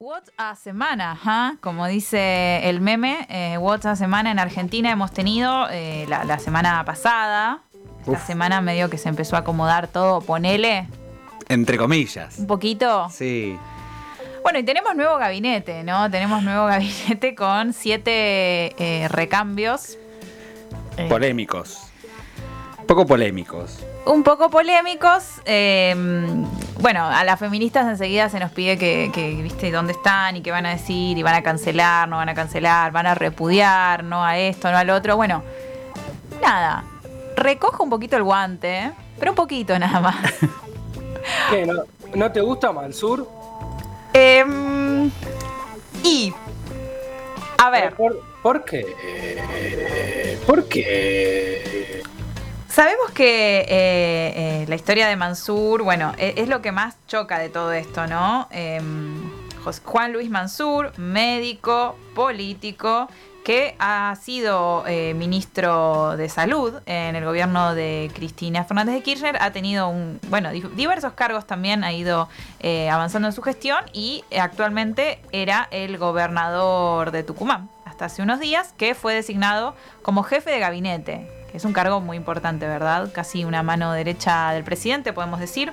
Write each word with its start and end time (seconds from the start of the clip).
What 0.00 0.22
a 0.36 0.54
semana, 0.54 1.58
como 1.60 1.88
dice 1.88 2.68
el 2.68 2.80
meme, 2.80 3.26
eh, 3.28 3.58
what 3.58 3.84
a 3.84 3.96
semana 3.96 4.30
en 4.30 4.38
Argentina 4.38 4.92
hemos 4.92 5.10
tenido 5.12 5.68
eh, 5.70 6.06
la, 6.08 6.22
la 6.24 6.38
semana 6.38 6.84
pasada. 6.84 7.62
Esta 8.00 8.12
Uf. 8.12 8.24
semana 8.26 8.60
medio 8.60 8.88
que 8.90 8.96
se 8.96 9.08
empezó 9.08 9.34
a 9.34 9.40
acomodar 9.40 9.88
todo, 9.88 10.20
ponele 10.20 10.86
Entre 11.48 11.76
comillas. 11.76 12.38
un 12.38 12.46
poquito. 12.46 13.08
Sí. 13.10 13.58
Bueno, 14.44 14.60
y 14.60 14.62
tenemos 14.62 14.94
nuevo 14.94 15.16
gabinete, 15.16 15.82
¿no? 15.82 16.08
Tenemos 16.12 16.44
nuevo 16.44 16.66
gabinete 16.66 17.34
con 17.34 17.72
siete 17.72 18.76
eh, 18.78 19.08
recambios. 19.08 19.98
Eh, 20.96 21.08
Polémicos. 21.08 21.87
Poco 22.88 23.04
polémicos. 23.04 23.84
un 24.06 24.22
poco 24.22 24.48
polémicos. 24.48 25.42
eh, 25.44 25.94
bueno, 26.80 27.04
a 27.04 27.22
las 27.22 27.38
feministas 27.38 27.86
enseguida 27.86 28.30
se 28.30 28.40
nos 28.40 28.50
pide 28.50 28.78
que, 28.78 29.10
que, 29.12 29.34
viste, 29.42 29.70
dónde 29.70 29.92
están 29.92 30.36
y 30.36 30.40
qué 30.40 30.50
van 30.50 30.64
a 30.64 30.70
decir, 30.70 31.18
y 31.18 31.22
van 31.22 31.34
a 31.34 31.42
cancelar, 31.42 32.08
no 32.08 32.16
van 32.16 32.30
a 32.30 32.34
cancelar, 32.34 32.90
van 32.90 33.06
a 33.06 33.14
repudiar, 33.14 34.04
no 34.04 34.24
a 34.24 34.38
esto, 34.38 34.70
no 34.72 34.78
al 34.78 34.88
otro. 34.88 35.16
Bueno, 35.16 35.42
nada, 36.40 36.82
recojo 37.36 37.84
un 37.84 37.90
poquito 37.90 38.16
el 38.16 38.22
guante, 38.22 38.78
¿eh? 38.78 38.92
pero 39.18 39.32
un 39.32 39.36
poquito 39.36 39.78
nada 39.78 40.00
más. 40.00 40.16
¿Qué, 41.50 41.66
no, 41.66 41.82
¿No 42.14 42.32
te 42.32 42.40
gusta 42.40 42.72
Mansur? 42.72 43.28
Em, 44.14 45.10
y, 46.02 46.32
a 47.58 47.68
ver, 47.68 47.92
¿Por, 47.94 48.18
por 48.42 48.64
qué? 48.64 48.86
¿Por 50.46 50.66
qué? 50.68 52.02
Sabemos 52.78 53.10
que 53.10 53.62
eh, 53.62 53.66
eh, 54.62 54.64
la 54.68 54.76
historia 54.76 55.08
de 55.08 55.16
Mansur, 55.16 55.82
bueno, 55.82 56.12
e- 56.16 56.34
es, 56.36 56.48
lo 56.48 56.62
que 56.62 56.70
más 56.70 56.96
choca 57.08 57.40
de 57.40 57.48
todo 57.48 57.72
esto, 57.72 58.06
¿no? 58.06 58.46
Em, 58.52 59.20
Juan 59.84 60.12
Luis 60.12 60.30
Mansur, 60.30 60.96
médico, 60.96 61.98
político, 62.14 63.08
que 63.44 63.74
ha 63.80 64.14
sido 64.22 64.84
eh, 64.86 65.12
ministro 65.14 66.16
de 66.16 66.28
salud 66.28 66.72
en 66.86 67.16
el 67.16 67.24
gobierno 67.24 67.74
de 67.74 68.12
Cristina 68.14 68.62
Fernández 68.62 68.94
de 68.94 69.02
Kirchner, 69.02 69.38
ha 69.40 69.50
tenido 69.50 69.88
un, 69.88 70.20
bueno, 70.28 70.52
di- 70.52 70.62
diversos 70.76 71.14
cargos 71.14 71.48
también, 71.48 71.82
ha 71.82 71.92
ido 71.92 72.28
avanzando 72.92 73.26
en 73.26 73.34
su 73.34 73.42
gestión 73.42 73.80
y 73.92 74.22
actualmente 74.38 75.18
era 75.32 75.66
el 75.72 75.98
gobernador 75.98 77.10
de 77.10 77.24
Tucumán 77.24 77.70
hasta 77.84 78.04
hace 78.04 78.22
unos 78.22 78.38
días, 78.38 78.72
que 78.78 78.94
fue 78.94 79.14
designado 79.14 79.74
como 80.02 80.22
jefe 80.22 80.52
de 80.52 80.60
gabinete, 80.60 81.37
que 81.50 81.56
es 81.56 81.64
un 81.64 81.72
cargo 81.72 82.00
muy 82.00 82.16
importante, 82.16 82.66
¿verdad? 82.66 83.10
Casi 83.12 83.44
una 83.44 83.62
mano 83.62 83.92
derecha 83.92 84.52
del 84.52 84.64
presidente, 84.64 85.12
podemos 85.12 85.40
decir. 85.40 85.72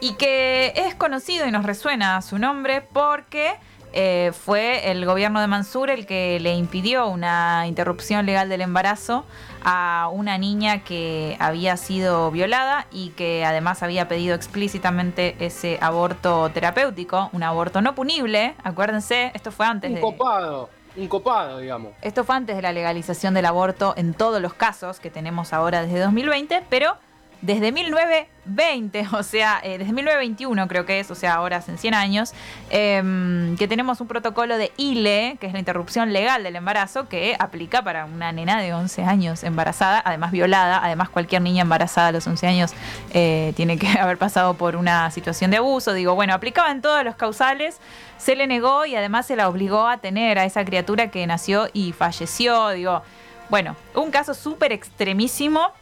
Y 0.00 0.14
que 0.14 0.72
es 0.74 0.94
conocido 0.94 1.46
y 1.46 1.50
nos 1.50 1.64
resuena 1.64 2.20
su 2.22 2.38
nombre 2.38 2.80
porque 2.80 3.54
eh, 3.92 4.32
fue 4.32 4.90
el 4.90 5.04
gobierno 5.04 5.40
de 5.40 5.46
Mansur 5.46 5.90
el 5.90 6.06
que 6.06 6.40
le 6.40 6.54
impidió 6.54 7.08
una 7.08 7.66
interrupción 7.66 8.24
legal 8.24 8.48
del 8.48 8.62
embarazo 8.62 9.26
a 9.64 10.08
una 10.10 10.38
niña 10.38 10.82
que 10.82 11.36
había 11.38 11.76
sido 11.76 12.30
violada 12.30 12.86
y 12.90 13.10
que 13.10 13.44
además 13.44 13.82
había 13.82 14.08
pedido 14.08 14.34
explícitamente 14.34 15.36
ese 15.40 15.78
aborto 15.82 16.50
terapéutico, 16.50 17.28
un 17.32 17.42
aborto 17.42 17.82
no 17.82 17.94
punible, 17.94 18.54
acuérdense, 18.64 19.30
esto 19.34 19.52
fue 19.52 19.66
antes 19.66 19.94
de... 19.94 20.00
copado, 20.00 20.70
un 20.96 21.08
copado, 21.08 21.58
digamos. 21.58 21.92
Esto 22.02 22.24
fue 22.24 22.36
antes 22.36 22.56
de 22.56 22.62
la 22.62 22.72
legalización 22.72 23.34
del 23.34 23.46
aborto 23.46 23.94
en 23.96 24.14
todos 24.14 24.40
los 24.40 24.54
casos 24.54 25.00
que 25.00 25.10
tenemos 25.10 25.52
ahora 25.52 25.82
desde 25.82 26.00
2020, 26.00 26.64
pero 26.68 26.96
desde 27.42 27.72
1920, 27.72 29.06
o 29.12 29.22
sea, 29.22 29.60
eh, 29.62 29.78
desde 29.78 29.92
1921 29.92 30.68
creo 30.68 30.86
que 30.86 31.00
es, 31.00 31.10
o 31.10 31.14
sea, 31.14 31.34
ahora 31.34 31.58
hace 31.58 31.76
100 31.76 31.94
años, 31.94 32.32
em, 32.70 33.56
que 33.56 33.68
tenemos 33.68 34.00
un 34.00 34.06
protocolo 34.06 34.56
de 34.56 34.72
ILE, 34.76 35.36
que 35.40 35.48
es 35.48 35.52
la 35.52 35.58
interrupción 35.58 36.12
legal 36.12 36.44
del 36.44 36.56
embarazo, 36.56 37.08
que 37.08 37.36
aplica 37.38 37.82
para 37.82 38.04
una 38.06 38.32
nena 38.32 38.60
de 38.60 38.72
11 38.72 39.02
años 39.04 39.42
embarazada, 39.42 40.00
además 40.04 40.30
violada, 40.30 40.80
además 40.82 41.10
cualquier 41.10 41.42
niña 41.42 41.62
embarazada 41.62 42.08
a 42.08 42.12
los 42.12 42.26
11 42.26 42.46
años 42.46 42.72
eh, 43.12 43.52
tiene 43.56 43.76
que 43.76 43.88
haber 44.00 44.18
pasado 44.18 44.54
por 44.54 44.76
una 44.76 45.10
situación 45.10 45.50
de 45.50 45.58
abuso, 45.58 45.92
digo, 45.92 46.14
bueno, 46.14 46.32
aplicaba 46.32 46.70
en 46.70 46.80
todos 46.80 47.04
los 47.04 47.16
causales, 47.16 47.78
se 48.18 48.36
le 48.36 48.46
negó 48.46 48.86
y 48.86 48.94
además 48.94 49.26
se 49.26 49.34
la 49.34 49.48
obligó 49.48 49.88
a 49.88 49.98
tener 49.98 50.38
a 50.38 50.44
esa 50.44 50.64
criatura 50.64 51.10
que 51.10 51.26
nació 51.26 51.68
y 51.72 51.92
falleció, 51.92 52.70
digo, 52.70 53.02
bueno, 53.50 53.76
un 53.94 54.10
caso 54.10 54.32
súper 54.32 54.72
extremísimo. 54.72 55.72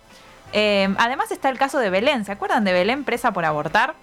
Eh, 0.53 0.93
además 0.99 1.31
está 1.31 1.49
el 1.49 1.59
caso 1.59 1.79
de 1.79 1.91
Belén, 1.91 2.25
¿se 2.25 2.33
acuerdan 2.33 2.65
de 2.65 2.73
Belén 2.73 3.05
presa 3.05 3.33
por 3.33 3.45
abortar? 3.45 3.95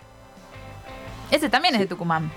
Ese 1.31 1.49
también 1.49 1.73
es 1.75 1.81
de 1.81 1.87
Tucumán. 1.87 2.31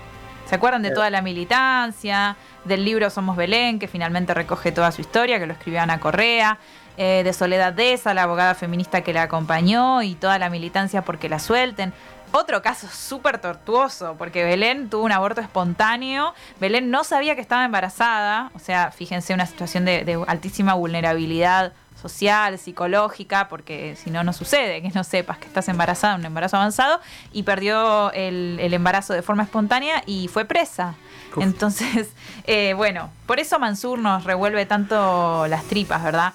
¿Se 0.47 0.55
acuerdan 0.55 0.81
de 0.81 0.89
Sí. 0.89 0.95
toda 0.95 1.09
la 1.09 1.21
militancia? 1.21 2.35
Del 2.65 2.83
libro 2.83 3.09
Somos 3.09 3.37
Belén, 3.37 3.79
que 3.79 3.87
finalmente 3.87 4.33
recoge 4.33 4.71
toda 4.71 4.91
su 4.91 5.01
historia, 5.01 5.39
que 5.39 5.47
lo 5.47 5.53
escribió 5.53 5.81
Ana 5.81 5.99
Correa. 5.99 6.57
eh, 6.97 7.21
de 7.23 7.31
Soledad 7.31 7.71
Deza, 7.71 8.13
la 8.13 8.23
abogada 8.23 8.53
feminista 8.53 9.01
que 9.01 9.13
la 9.13 9.23
acompañó 9.23 10.01
y 10.03 10.13
toda 10.13 10.37
la 10.37 10.49
militancia 10.49 11.01
porque 11.03 11.29
la 11.29 11.39
suelten. 11.39 11.93
Otro 12.31 12.61
caso 12.61 12.87
súper 12.87 13.39
tortuoso, 13.39 14.15
porque 14.17 14.43
Belén 14.43 14.89
tuvo 14.89 15.03
un 15.03 15.11
aborto 15.11 15.41
espontáneo. 15.41 16.33
Belén 16.59 16.89
no 16.89 17.03
sabía 17.03 17.35
que 17.35 17.41
estaba 17.41 17.65
embarazada. 17.65 18.51
O 18.55 18.59
sea, 18.59 18.91
fíjense, 18.91 19.33
una 19.33 19.45
situación 19.45 19.85
de, 19.85 20.05
de 20.05 20.23
altísima 20.27 20.73
vulnerabilidad 20.73 21.73
social, 22.01 22.57
psicológica, 22.57 23.47
porque 23.47 23.95
si 23.95 24.09
no, 24.09 24.23
no 24.23 24.33
sucede 24.33 24.81
que 24.81 24.89
no 24.89 25.03
sepas 25.03 25.37
que 25.37 25.45
estás 25.45 25.69
embarazada, 25.69 26.15
un 26.15 26.25
embarazo 26.25 26.57
avanzado, 26.57 26.99
y 27.31 27.43
perdió 27.43 28.11
el, 28.13 28.57
el 28.59 28.73
embarazo 28.73 29.13
de 29.13 29.21
forma 29.21 29.43
espontánea 29.43 30.01
y 30.05 30.27
fue 30.27 30.45
presa. 30.45 30.95
Uf. 31.35 31.43
Entonces, 31.43 32.09
eh, 32.45 32.73
bueno, 32.73 33.09
por 33.25 33.39
eso 33.39 33.59
Mansur 33.59 33.99
nos 33.99 34.23
revuelve 34.23 34.65
tanto 34.65 35.47
las 35.47 35.63
tripas, 35.65 36.03
¿verdad? 36.03 36.33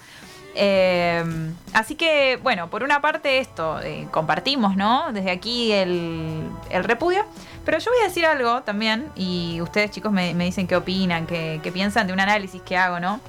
Eh, 0.59 1.23
así 1.73 1.95
que, 1.95 2.39
bueno, 2.41 2.69
por 2.69 2.83
una 2.83 2.99
parte 2.99 3.39
esto, 3.39 3.79
eh, 3.81 4.07
compartimos, 4.11 4.75
¿no? 4.75 5.11
Desde 5.13 5.31
aquí 5.31 5.71
el, 5.71 6.49
repudio. 6.83 7.23
Pero 7.63 7.77
yo 7.79 7.91
voy 7.91 8.01
a 8.01 8.05
decir 8.05 8.25
algo 8.25 8.63
también, 8.63 9.09
y 9.15 9.61
ustedes 9.61 9.91
chicos 9.91 10.11
me, 10.11 10.33
dicen 10.33 10.67
qué 10.67 10.75
opinan, 10.75 11.27
qué, 11.27 11.69
piensan 11.73 12.07
de 12.07 12.13
un 12.13 12.19
análisis 12.19 12.61
que 12.61 12.77
hago, 12.77 12.99
¿no? 12.99 13.19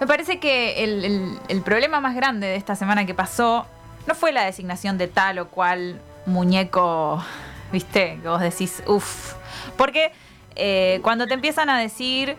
Me 0.00 0.06
parece 0.06 0.38
que 0.38 0.82
el 0.84 1.62
problema 1.62 2.00
más 2.00 2.14
grande 2.14 2.48
de 2.48 2.56
esta 2.56 2.74
semana 2.76 3.06
que 3.06 3.14
pasó 3.14 3.66
no 4.06 4.14
fue 4.14 4.32
la 4.32 4.44
designación 4.44 4.98
de 4.98 5.08
tal 5.08 5.38
o 5.38 5.48
cual 5.48 6.00
muñeco, 6.26 7.22
viste, 7.72 8.18
que 8.22 8.28
vos 8.28 8.40
decís, 8.40 8.82
uff. 8.86 9.34
Porque 9.76 10.12
eh, 10.56 11.00
cuando 11.02 11.26
te 11.26 11.34
empiezan 11.34 11.70
a 11.70 11.78
decir... 11.78 12.36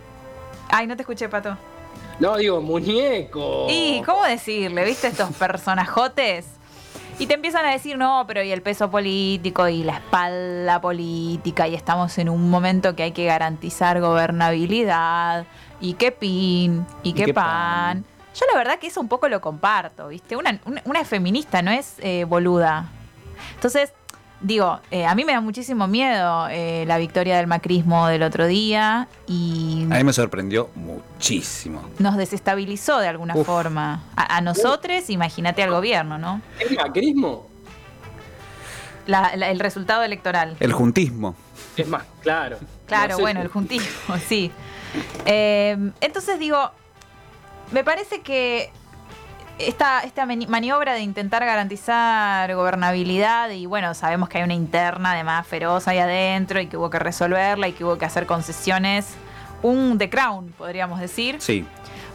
Ay, 0.70 0.88
no 0.88 0.96
te 0.96 1.04
escuché, 1.04 1.30
Pato. 1.30 1.58
No, 2.20 2.38
digo, 2.38 2.62
muñeco. 2.62 3.68
Y, 3.70 4.02
¿cómo 4.06 4.24
decirle? 4.24 4.86
¿Viste 4.86 5.08
estos 5.08 5.34
personajotes? 5.38 6.46
Y 7.20 7.28
te 7.28 7.36
empiezan 7.36 7.66
a 7.66 7.72
decir, 7.72 7.98
no, 7.98 8.24
pero 8.28 8.42
y 8.42 8.52
el 8.52 8.62
peso 8.64 8.90
político 8.90 9.68
y 9.68 9.84
la 9.84 9.94
espalda 9.94 10.82
política, 10.82 11.68
y 11.68 11.76
estamos 11.76 12.18
en 12.18 12.28
un 12.30 12.50
momento 12.50 12.96
que 12.96 13.04
hay 13.04 13.12
que 13.12 13.26
garantizar 13.26 14.00
gobernabilidad, 14.02 15.46
y 15.80 15.94
qué 15.94 16.12
pin, 16.12 16.86
y 17.04 17.14
qué, 17.14 17.26
qué 17.26 17.34
pan. 17.34 17.46
pan. 18.04 18.06
Yo 18.36 18.46
la 18.52 18.58
verdad 18.58 18.80
que 18.80 18.88
eso 18.88 19.00
un 19.00 19.10
poco 19.10 19.28
lo 19.28 19.42
comparto, 19.42 20.08
¿viste? 20.08 20.36
Una, 20.36 20.60
una- 20.86 21.06
feminista, 21.06 21.62
no 21.62 21.70
es 21.70 21.96
eh, 22.00 22.24
boluda. 22.28 22.88
Entonces, 23.56 23.94
digo, 24.44 24.80
eh, 24.92 25.06
a 25.06 25.16
mí 25.16 25.26
me 25.26 25.32
da 25.34 25.42
muchísimo 25.42 25.88
miedo 25.88 26.48
eh, 26.52 26.84
la 26.86 26.98
victoria 27.00 27.38
del 27.38 27.48
macrismo 27.48 28.08
del 28.08 28.22
otro 28.24 28.46
día 28.46 29.08
y 29.26 29.88
A 29.90 29.96
mí 29.96 30.04
me 30.04 30.14
sorprendió 30.14 30.70
muchísimo. 30.76 31.82
nos 31.98 32.16
desestabilizó 32.18 33.00
de 33.00 33.08
alguna 33.08 33.36
Uf. 33.36 33.48
forma. 33.48 34.04
A, 34.16 34.38
a 34.38 34.42
nosotros, 34.42 35.10
imagínate 35.10 35.64
al 35.64 35.72
gobierno, 35.72 36.18
¿no? 36.20 36.42
¿Es 36.60 36.72
macrismo? 36.76 37.48
La- 39.08 39.36
la- 39.36 39.50
el 39.50 39.60
resultado 39.60 40.04
electoral. 40.04 40.56
El 40.60 40.72
juntismo. 40.74 41.36
Es 41.76 41.88
más, 41.88 42.04
claro. 42.22 42.58
Claro, 42.86 43.12
No 43.12 43.16
sé. 43.16 43.22
bueno, 43.22 43.42
el 43.42 43.48
juntismo, 43.48 44.18
sí. 44.28 44.52
Eh, 45.26 45.76
entonces 46.02 46.38
digo, 46.40 46.70
me 47.72 47.84
parece 47.84 48.22
que 48.22 48.72
esta, 49.60 50.02
esta 50.02 50.26
mani- 50.26 50.48
maniobra 50.48 50.94
de 50.94 51.02
intentar 51.02 51.46
garantizar 51.46 52.54
gobernabilidad 52.56 53.50
y 53.50 53.66
bueno, 53.66 53.94
sabemos 53.94 54.30
que 54.30 54.40
hay 54.40 54.44
una 54.44 54.54
interna 54.54 55.12
además 55.12 55.46
feroz 55.48 55.88
ahí 55.88 56.00
adentro 56.00 56.60
y 56.60 56.68
que 56.68 56.78
hubo 56.78 56.90
que 56.90 57.00
resolverla 57.00 57.68
y 57.68 57.74
que 57.74 57.84
hubo 57.84 57.98
que 57.98 58.06
hacer 58.06 58.26
concesiones. 58.26 59.16
Un 59.62 59.98
The 59.98 60.10
Crown, 60.10 60.54
podríamos 60.58 61.00
decir. 61.00 61.38
Sí. 61.40 61.66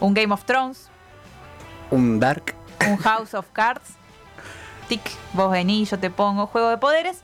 Un 0.01 0.15
Game 0.15 0.33
of 0.35 0.45
Thrones. 0.45 0.91
Un 1.91 2.21
dark. 2.21 2.55
un 2.87 2.97
House 2.99 3.35
of 3.35 3.47
Cards. 3.53 3.95
Tic, 4.89 5.01
vos 5.33 5.51
venís, 5.51 5.91
yo 5.91 5.99
te 5.99 6.11
pongo, 6.11 6.47
juego 6.47 6.69
de 6.71 6.77
poderes. 6.79 7.23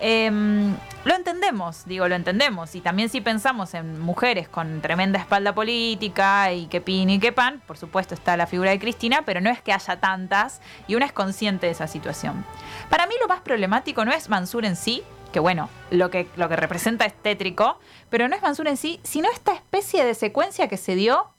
Em, 0.00 0.76
lo 1.04 1.14
entendemos, 1.14 1.84
digo, 1.86 2.08
lo 2.08 2.14
entendemos. 2.14 2.74
Y 2.74 2.80
también 2.80 3.08
si 3.08 3.20
pensamos 3.20 3.74
en 3.74 4.00
mujeres 4.00 4.48
con 4.48 4.80
tremenda 4.80 5.18
espalda 5.18 5.54
política 5.54 6.52
y 6.52 6.66
que 6.66 6.80
pin 6.80 7.10
y 7.10 7.18
que 7.18 7.32
pan, 7.32 7.62
por 7.66 7.78
supuesto 7.78 8.14
está 8.14 8.36
la 8.36 8.46
figura 8.46 8.70
de 8.70 8.78
Cristina, 8.78 9.22
pero 9.24 9.40
no 9.40 9.50
es 9.50 9.62
que 9.62 9.72
haya 9.72 10.00
tantas 10.00 10.60
y 10.88 10.94
una 10.94 11.06
es 11.06 11.12
consciente 11.12 11.66
de 11.66 11.72
esa 11.72 11.86
situación. 11.86 12.44
Para 12.90 13.06
mí 13.06 13.14
lo 13.20 13.28
más 13.28 13.40
problemático 13.40 14.04
no 14.04 14.12
es 14.12 14.28
Mansur 14.28 14.64
en 14.64 14.76
sí, 14.76 15.02
que 15.32 15.40
bueno, 15.40 15.68
lo 15.90 16.10
que, 16.10 16.28
lo 16.36 16.48
que 16.48 16.56
representa 16.56 17.04
es 17.06 17.14
tétrico, 17.14 17.78
pero 18.08 18.28
no 18.28 18.36
es 18.36 18.42
Mansur 18.42 18.68
en 18.68 18.76
sí, 18.76 19.00
sino 19.02 19.30
esta 19.30 19.52
especie 19.52 20.04
de 20.04 20.14
secuencia 20.14 20.68
que 20.68 20.76
se 20.76 20.94
dio 20.94 21.30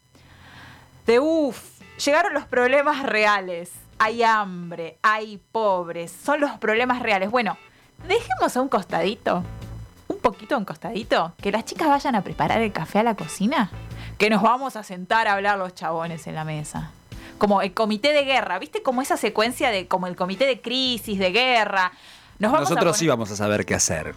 de 1.06 1.20
uff, 1.20 1.80
llegaron 2.04 2.34
los 2.34 2.46
problemas 2.46 3.04
reales. 3.04 3.72
Hay 3.98 4.24
hambre, 4.24 4.98
hay 5.02 5.42
pobres, 5.52 6.12
son 6.12 6.42
los 6.42 6.52
problemas 6.58 7.02
reales. 7.02 7.32
Bueno, 7.32 7.58
dejemos 8.08 8.56
a 8.56 8.62
un 8.62 8.70
costadito, 8.70 9.44
un 10.08 10.18
poquito 10.20 10.56
a 10.56 10.58
un 10.58 10.66
costadito, 10.66 11.34
que 11.42 11.52
las 11.52 11.66
chicas 11.66 11.88
vayan 11.88 12.16
a 12.16 12.22
preparar 12.22 12.62
el 12.62 12.72
café 12.72 13.00
a 13.00 13.04
la 13.04 13.16
cocina, 13.16 13.70
que 14.18 14.30
nos 14.30 14.42
vamos 14.42 14.76
a 14.76 14.84
sentar 14.84 15.28
a 15.28 15.34
hablar 15.34 15.58
los 15.58 15.74
chabones 15.76 16.28
en 16.28 16.36
la 16.36 16.44
mesa. 16.46 16.92
Como 17.38 17.62
el 17.62 17.74
comité 17.74 18.14
de 18.14 18.24
guerra, 18.24 18.60
¿viste? 18.60 18.82
Como 18.82 19.02
esa 19.02 19.18
secuencia 19.18 19.70
de 19.70 19.88
como 19.88 20.08
el 20.08 20.16
comité 20.16 20.46
de 20.46 20.62
crisis, 20.62 21.20
de 21.20 21.32
guerra. 21.32 21.92
Nos 22.40 22.52
vamos 22.52 22.68
a 22.68 22.74
Nosotros 22.76 22.94
poner- 22.94 23.00
sí 23.00 23.08
vamos 23.08 23.32
a 23.32 23.36
saber 23.36 23.66
qué 23.66 23.76
hacer. 23.76 24.16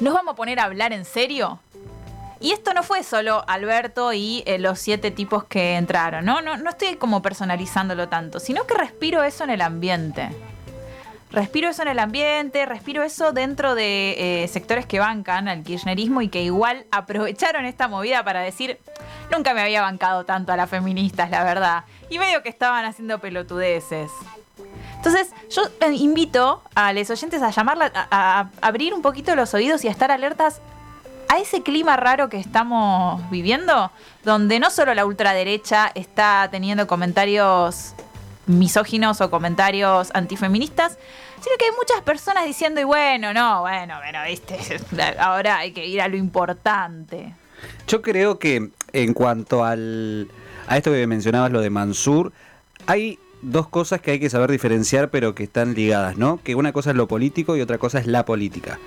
¿Nos 0.00 0.12
vamos 0.14 0.32
a 0.32 0.36
poner 0.36 0.58
a 0.58 0.64
hablar 0.64 0.92
en 0.92 1.04
serio? 1.04 1.60
Y 2.40 2.50
esto 2.52 2.74
no 2.74 2.82
fue 2.82 3.02
solo 3.02 3.44
Alberto 3.48 4.12
y 4.12 4.42
eh, 4.46 4.58
los 4.58 4.78
siete 4.78 5.10
tipos 5.10 5.44
que 5.44 5.76
entraron, 5.76 6.24
¿no? 6.24 6.42
¿no? 6.42 6.56
No 6.58 6.68
estoy 6.70 6.96
como 6.96 7.22
personalizándolo 7.22 8.08
tanto, 8.08 8.40
sino 8.40 8.66
que 8.66 8.74
respiro 8.74 9.22
eso 9.22 9.44
en 9.44 9.50
el 9.50 9.62
ambiente. 9.62 10.28
Respiro 11.30 11.68
eso 11.68 11.82
en 11.82 11.88
el 11.88 11.98
ambiente, 11.98 12.64
respiro 12.66 13.02
eso 13.02 13.32
dentro 13.32 13.74
de 13.74 14.44
eh, 14.44 14.48
sectores 14.48 14.86
que 14.86 15.00
bancan 15.00 15.48
al 15.48 15.64
kirchnerismo 15.64 16.22
y 16.22 16.28
que 16.28 16.42
igual 16.42 16.86
aprovecharon 16.92 17.64
esta 17.64 17.88
movida 17.88 18.22
para 18.24 18.40
decir, 18.40 18.78
nunca 19.30 19.52
me 19.52 19.60
había 19.60 19.82
bancado 19.82 20.24
tanto 20.24 20.52
a 20.52 20.56
las 20.56 20.70
feministas, 20.70 21.30
la 21.30 21.42
verdad. 21.42 21.84
Y 22.10 22.18
medio 22.18 22.42
que 22.42 22.48
estaban 22.48 22.84
haciendo 22.84 23.18
pelotudeces. 23.18 24.10
Entonces, 24.96 25.30
yo 25.50 25.62
eh, 25.80 25.92
invito 25.94 26.62
a 26.74 26.92
los 26.92 27.10
oyentes 27.10 27.42
a 27.42 27.50
llamarla, 27.50 27.90
a, 27.94 28.40
a 28.40 28.50
abrir 28.60 28.94
un 28.94 29.02
poquito 29.02 29.34
los 29.34 29.52
oídos 29.52 29.84
y 29.84 29.88
a 29.88 29.90
estar 29.90 30.12
alertas 30.12 30.60
a 31.28 31.38
ese 31.38 31.62
clima 31.62 31.96
raro 31.96 32.28
que 32.28 32.38
estamos 32.38 33.28
viviendo, 33.30 33.90
donde 34.24 34.60
no 34.60 34.70
solo 34.70 34.94
la 34.94 35.04
ultraderecha 35.04 35.90
está 35.94 36.48
teniendo 36.50 36.86
comentarios 36.86 37.94
misóginos 38.46 39.20
o 39.20 39.30
comentarios 39.30 40.10
antifeministas, 40.14 40.98
sino 41.40 41.56
que 41.58 41.66
hay 41.66 41.72
muchas 41.76 42.02
personas 42.02 42.44
diciendo, 42.44 42.80
y 42.80 42.84
bueno, 42.84 43.32
no, 43.34 43.60
bueno, 43.60 43.96
bueno, 43.98 44.18
viste, 44.26 44.58
ahora 45.18 45.58
hay 45.58 45.72
que 45.72 45.86
ir 45.86 46.00
a 46.00 46.08
lo 46.08 46.16
importante. 46.16 47.34
Yo 47.88 48.02
creo 48.02 48.38
que 48.38 48.70
en 48.92 49.14
cuanto 49.14 49.64
al, 49.64 50.28
a 50.66 50.76
esto 50.76 50.92
que 50.92 51.06
mencionabas, 51.06 51.52
lo 51.52 51.60
de 51.60 51.70
Mansur, 51.70 52.32
hay 52.86 53.18
dos 53.42 53.68
cosas 53.68 54.00
que 54.00 54.12
hay 54.12 54.20
que 54.20 54.30
saber 54.30 54.50
diferenciar, 54.50 55.10
pero 55.10 55.34
que 55.34 55.44
están 55.44 55.74
ligadas, 55.74 56.16
¿no? 56.16 56.40
Que 56.42 56.54
una 56.54 56.72
cosa 56.72 56.90
es 56.90 56.96
lo 56.96 57.06
político 57.06 57.56
y 57.56 57.60
otra 57.60 57.78
cosa 57.78 57.98
es 57.98 58.06
la 58.06 58.24
política. 58.24 58.78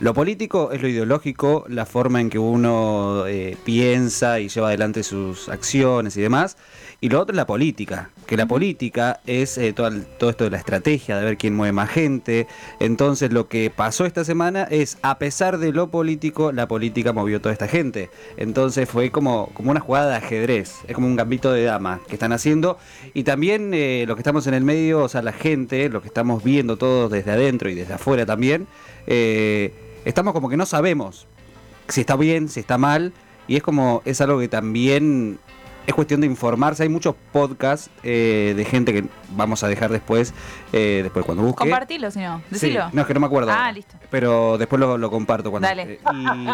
Lo 0.00 0.14
político 0.14 0.72
es 0.72 0.82
lo 0.82 0.88
ideológico, 0.88 1.64
la 1.68 1.86
forma 1.86 2.20
en 2.20 2.30
que 2.30 2.38
uno 2.38 3.26
eh, 3.26 3.56
piensa 3.64 4.40
y 4.40 4.48
lleva 4.48 4.68
adelante 4.68 5.02
sus 5.02 5.48
acciones 5.48 6.16
y 6.16 6.20
demás. 6.20 6.56
Y 7.00 7.10
lo 7.10 7.20
otro 7.20 7.32
es 7.32 7.36
la 7.36 7.46
política, 7.46 8.10
que 8.26 8.36
la 8.36 8.46
política 8.46 9.20
es 9.24 9.56
eh, 9.56 9.72
todo, 9.72 9.86
el- 9.86 10.04
todo 10.04 10.30
esto 10.30 10.42
de 10.42 10.50
la 10.50 10.56
estrategia, 10.56 11.16
de 11.16 11.24
ver 11.24 11.36
quién 11.36 11.54
mueve 11.54 11.70
más 11.70 11.90
gente. 11.90 12.48
Entonces 12.80 13.32
lo 13.32 13.46
que 13.46 13.70
pasó 13.70 14.04
esta 14.04 14.24
semana 14.24 14.64
es, 14.64 14.98
a 15.02 15.16
pesar 15.18 15.58
de 15.58 15.70
lo 15.72 15.92
político, 15.92 16.50
la 16.50 16.66
política 16.66 17.12
movió 17.12 17.40
toda 17.40 17.52
esta 17.52 17.68
gente. 17.68 18.10
Entonces 18.36 18.88
fue 18.88 19.12
como, 19.12 19.48
como 19.54 19.70
una 19.70 19.78
jugada 19.78 20.10
de 20.10 20.16
ajedrez, 20.16 20.74
es 20.88 20.94
como 20.96 21.06
un 21.06 21.14
gambito 21.14 21.52
de 21.52 21.62
dama 21.62 22.00
que 22.08 22.14
están 22.14 22.32
haciendo. 22.32 22.78
Y 23.14 23.22
también 23.22 23.70
eh, 23.74 24.04
los 24.08 24.16
que 24.16 24.22
estamos 24.22 24.48
en 24.48 24.54
el 24.54 24.64
medio, 24.64 25.04
o 25.04 25.08
sea, 25.08 25.22
la 25.22 25.32
gente, 25.32 25.88
lo 25.90 26.02
que 26.02 26.08
estamos 26.08 26.42
viendo 26.42 26.78
todos 26.78 27.12
desde 27.12 27.30
adentro 27.30 27.70
y 27.70 27.76
desde 27.76 27.94
afuera 27.94 28.26
también, 28.26 28.66
eh, 29.06 29.72
estamos 30.04 30.34
como 30.34 30.48
que 30.48 30.56
no 30.56 30.66
sabemos 30.66 31.28
si 31.86 32.00
está 32.00 32.16
bien, 32.16 32.48
si 32.48 32.58
está 32.58 32.76
mal. 32.76 33.12
Y 33.46 33.54
es 33.56 33.62
como, 33.62 34.02
es 34.04 34.20
algo 34.20 34.40
que 34.40 34.48
también 34.48 35.38
es 35.88 35.94
cuestión 35.94 36.20
de 36.20 36.26
informarse. 36.26 36.82
Hay 36.82 36.88
muchos 36.90 37.14
podcasts 37.32 37.88
eh, 38.02 38.52
de 38.54 38.64
gente 38.66 38.92
que 38.92 39.04
vamos 39.30 39.62
a 39.64 39.68
dejar 39.68 39.90
después, 39.90 40.34
eh, 40.72 41.00
después 41.02 41.24
cuando 41.24 41.42
busque. 41.42 41.60
Compartilo, 41.60 42.10
si 42.10 42.18
no, 42.20 42.38
Sí, 42.38 42.44
decilo. 42.50 42.90
no, 42.92 43.00
es 43.00 43.06
que 43.06 43.14
no 43.14 43.20
me 43.20 43.26
acuerdo. 43.26 43.50
Ah, 43.52 43.72
listo. 43.72 43.94
Pero 44.10 44.58
después 44.58 44.78
lo, 44.78 44.98
lo 44.98 45.10
comparto 45.10 45.50
cuando. 45.50 45.66
Dale. 45.66 45.98
y- 46.04 46.48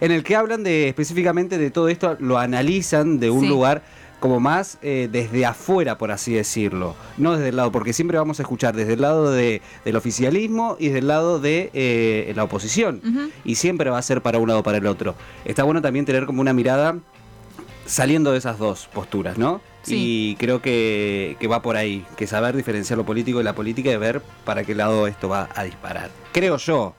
en 0.04 0.10
el 0.10 0.24
que 0.24 0.34
hablan 0.34 0.64
de 0.64 0.88
específicamente 0.88 1.56
de 1.56 1.70
todo 1.70 1.88
esto, 1.88 2.16
lo 2.18 2.38
analizan 2.38 3.20
de 3.20 3.30
un 3.30 3.42
Sí. 3.42 3.48
lugar 3.48 3.82
como 4.18 4.38
más 4.40 4.78
eh, 4.82 5.08
desde 5.10 5.44
afuera, 5.46 5.98
por 5.98 6.10
así 6.10 6.32
decirlo. 6.34 6.94
No 7.18 7.32
desde 7.36 7.48
el 7.50 7.56
lado, 7.56 7.70
porque 7.72 7.92
siempre 7.92 8.18
vamos 8.18 8.38
a 8.40 8.42
escuchar 8.42 8.74
desde 8.74 8.92
el 8.94 9.00
lado 9.02 9.30
de, 9.32 9.62
del 9.84 9.96
oficialismo 9.96 10.76
y 10.80 10.86
desde 10.86 10.98
el 11.00 11.08
lado 11.08 11.38
de 11.40 11.70
eh, 11.74 12.32
la 12.36 12.44
oposición. 12.44 13.00
Y 13.44 13.54
siempre 13.56 13.90
va 13.90 13.98
a 13.98 14.02
ser 14.02 14.20
para 14.20 14.38
un 14.38 14.46
lado 14.48 14.60
o 14.60 14.62
para 14.64 14.78
el 14.78 14.86
otro. 14.86 15.14
Está 15.44 15.64
bueno 15.64 15.82
también 15.82 16.04
tener 16.04 16.26
como 16.26 16.40
una 16.40 16.52
mirada 16.52 16.98
saliendo 17.86 18.32
de 18.32 18.38
esas 18.38 18.58
dos 18.58 18.88
posturas, 18.92 19.38
¿no? 19.38 19.60
Sí. 19.82 19.96
Y 20.32 20.36
creo 20.36 20.62
que, 20.62 21.36
que 21.40 21.48
va 21.48 21.60
por 21.62 21.76
ahí, 21.76 22.06
que 22.16 22.26
saber 22.26 22.56
diferenciar 22.56 22.96
lo 22.98 23.04
político 23.04 23.38
de 23.38 23.44
la 23.44 23.54
política 23.54 23.90
y 23.90 23.96
ver 23.96 24.22
para 24.44 24.62
qué 24.64 24.74
lado 24.74 25.06
esto 25.06 25.28
va 25.28 25.48
a 25.54 25.64
disparar. 25.64 26.10
Creo 26.32 26.56
yo. 26.56 26.94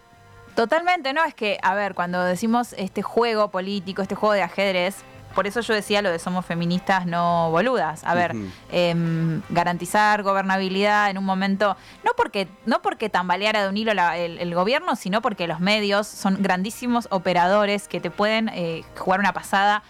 Totalmente, 0.55 1.13
¿no? 1.13 1.23
Es 1.23 1.33
que, 1.33 1.57
a 1.63 1.73
ver, 1.73 1.95
cuando 1.95 2.23
decimos 2.23 2.73
este 2.77 3.01
juego 3.01 3.49
político, 3.49 4.01
este 4.01 4.15
juego 4.15 4.33
de 4.33 4.43
ajedrez, 4.43 4.97
por 5.33 5.47
eso 5.47 5.61
yo 5.61 5.73
decía 5.73 6.03
lo 6.03 6.11
de 6.11 6.19
somos 6.19 6.45
feministas 6.45 7.07
no 7.07 7.49
boludas. 7.49 8.03
A 8.03 8.13
ver, 8.13 8.35
em, 8.71 9.41
garantizar 9.49 10.21
gobernabilidad 10.21 11.09
en 11.09 11.17
un 11.17 11.25
momento, 11.25 11.75
no 12.03 12.11
porque, 12.15 12.47
no 12.67 12.83
porque 12.83 13.09
tambaleara 13.09 13.63
de 13.63 13.69
un 13.69 13.77
hilo 13.77 13.95
la- 13.95 14.15
el, 14.17 14.37
el 14.37 14.53
gobierno, 14.53 14.95
sino 14.95 15.23
porque 15.23 15.47
los 15.47 15.59
medios 15.59 16.05
son 16.05 16.37
grandísimos 16.43 17.07
operadores 17.09 17.87
que 17.87 17.99
te 17.99 18.11
pueden 18.11 18.49
eh, 18.49 18.83
jugar 18.95 19.19
una 19.21 19.33
pasada 19.33 19.81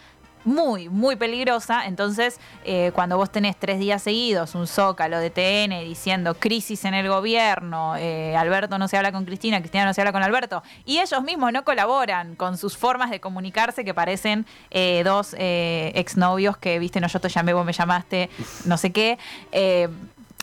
muy, 0.45 0.89
muy 0.89 1.15
peligrosa. 1.15 1.85
Entonces, 1.85 2.39
eh, 2.65 2.91
cuando 2.93 3.17
vos 3.17 3.31
tenés 3.31 3.57
tres 3.57 3.79
días 3.79 4.01
seguidos 4.01 4.55
un 4.55 4.67
zócalo 4.67 5.19
de 5.19 5.29
TN 5.29 5.83
diciendo 5.83 6.35
crisis 6.35 6.85
en 6.85 6.93
el 6.93 7.07
gobierno, 7.07 7.95
eh, 7.97 8.35
Alberto 8.35 8.77
no 8.77 8.87
se 8.87 8.97
habla 8.97 9.11
con 9.11 9.25
Cristina, 9.25 9.59
Cristina 9.59 9.85
no 9.85 9.93
se 9.93 10.01
habla 10.01 10.11
con 10.11 10.23
Alberto, 10.23 10.63
y 10.85 10.99
ellos 10.99 11.23
mismos 11.23 11.51
no 11.51 11.63
colaboran 11.63 12.35
con 12.35 12.57
sus 12.57 12.77
formas 12.77 13.09
de 13.09 13.19
comunicarse 13.19 13.83
que 13.83 13.93
parecen 13.93 14.45
eh, 14.71 15.01
dos 15.05 15.35
eh, 15.37 15.91
exnovios 15.95 16.57
que, 16.57 16.79
viste, 16.79 16.99
no, 16.99 17.07
yo 17.07 17.19
te 17.19 17.29
llamé, 17.29 17.53
vos 17.53 17.65
me 17.65 17.73
llamaste, 17.73 18.29
no 18.65 18.77
sé 18.77 18.91
qué. 18.91 19.17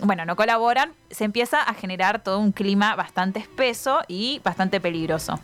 bueno, 0.02 0.24
no 0.24 0.34
colaboran, 0.34 0.92
se 1.10 1.24
empieza 1.24 1.62
a 1.62 1.74
generar 1.74 2.22
todo 2.22 2.38
un 2.38 2.52
clima 2.52 2.96
bastante 2.96 3.38
espeso 3.38 4.00
y 4.08 4.40
bastante 4.42 4.80
peligroso. 4.80 5.38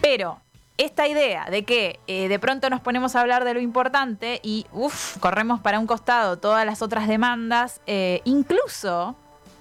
Pero 0.00 0.40
esta 0.78 1.08
idea 1.08 1.46
de 1.50 1.64
que 1.64 1.98
eh, 2.06 2.28
de 2.28 2.38
pronto 2.38 2.70
nos 2.70 2.80
ponemos 2.80 3.16
a 3.16 3.20
hablar 3.20 3.44
de 3.44 3.52
lo 3.52 3.60
importante 3.60 4.40
y 4.44 4.64
uff, 4.72 5.18
corremos 5.18 5.60
para 5.60 5.80
un 5.80 5.88
costado 5.88 6.38
todas 6.38 6.64
las 6.64 6.82
otras 6.82 7.08
demandas, 7.08 7.80
eh, 7.86 8.22
incluso, 8.24 9.16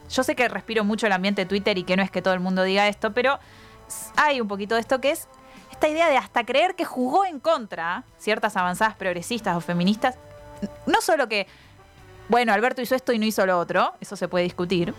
yo 0.09 0.23
sé 0.23 0.35
que 0.35 0.47
respiro 0.47 0.83
mucho 0.83 1.07
el 1.07 1.11
ambiente 1.11 1.41
de 1.41 1.45
Twitter 1.47 1.77
y 1.79 1.83
que 1.83 1.97
no 1.97 2.03
es 2.03 2.11
que 2.11 2.21
todo 2.21 2.35
el 2.35 2.39
mundo 2.39 2.61
diga 2.61 2.87
esto, 2.87 3.13
pero 3.13 3.39
hay 4.15 4.39
un 4.39 4.47
poquito 4.47 4.75
de 4.75 4.81
esto 4.81 5.01
que 5.01 5.09
es 5.09 5.27
esta 5.71 5.87
idea 5.87 6.07
de 6.07 6.17
hasta 6.17 6.43
creer 6.45 6.75
que 6.75 6.85
jugó 6.85 7.25
en 7.25 7.39
contra 7.39 8.03
ciertas 8.19 8.55
avanzadas 8.55 8.95
progresistas 8.95 9.57
o 9.57 9.61
feministas, 9.61 10.19
no 10.85 11.01
solo 11.01 11.27
que, 11.27 11.47
bueno, 12.29 12.53
Alberto 12.53 12.83
hizo 12.83 12.93
esto 12.93 13.11
y 13.11 13.17
no 13.17 13.25
hizo 13.25 13.43
lo 13.47 13.57
otro, 13.57 13.93
eso 13.99 14.15
se 14.15 14.27
puede 14.27 14.43
discutir, 14.43 14.93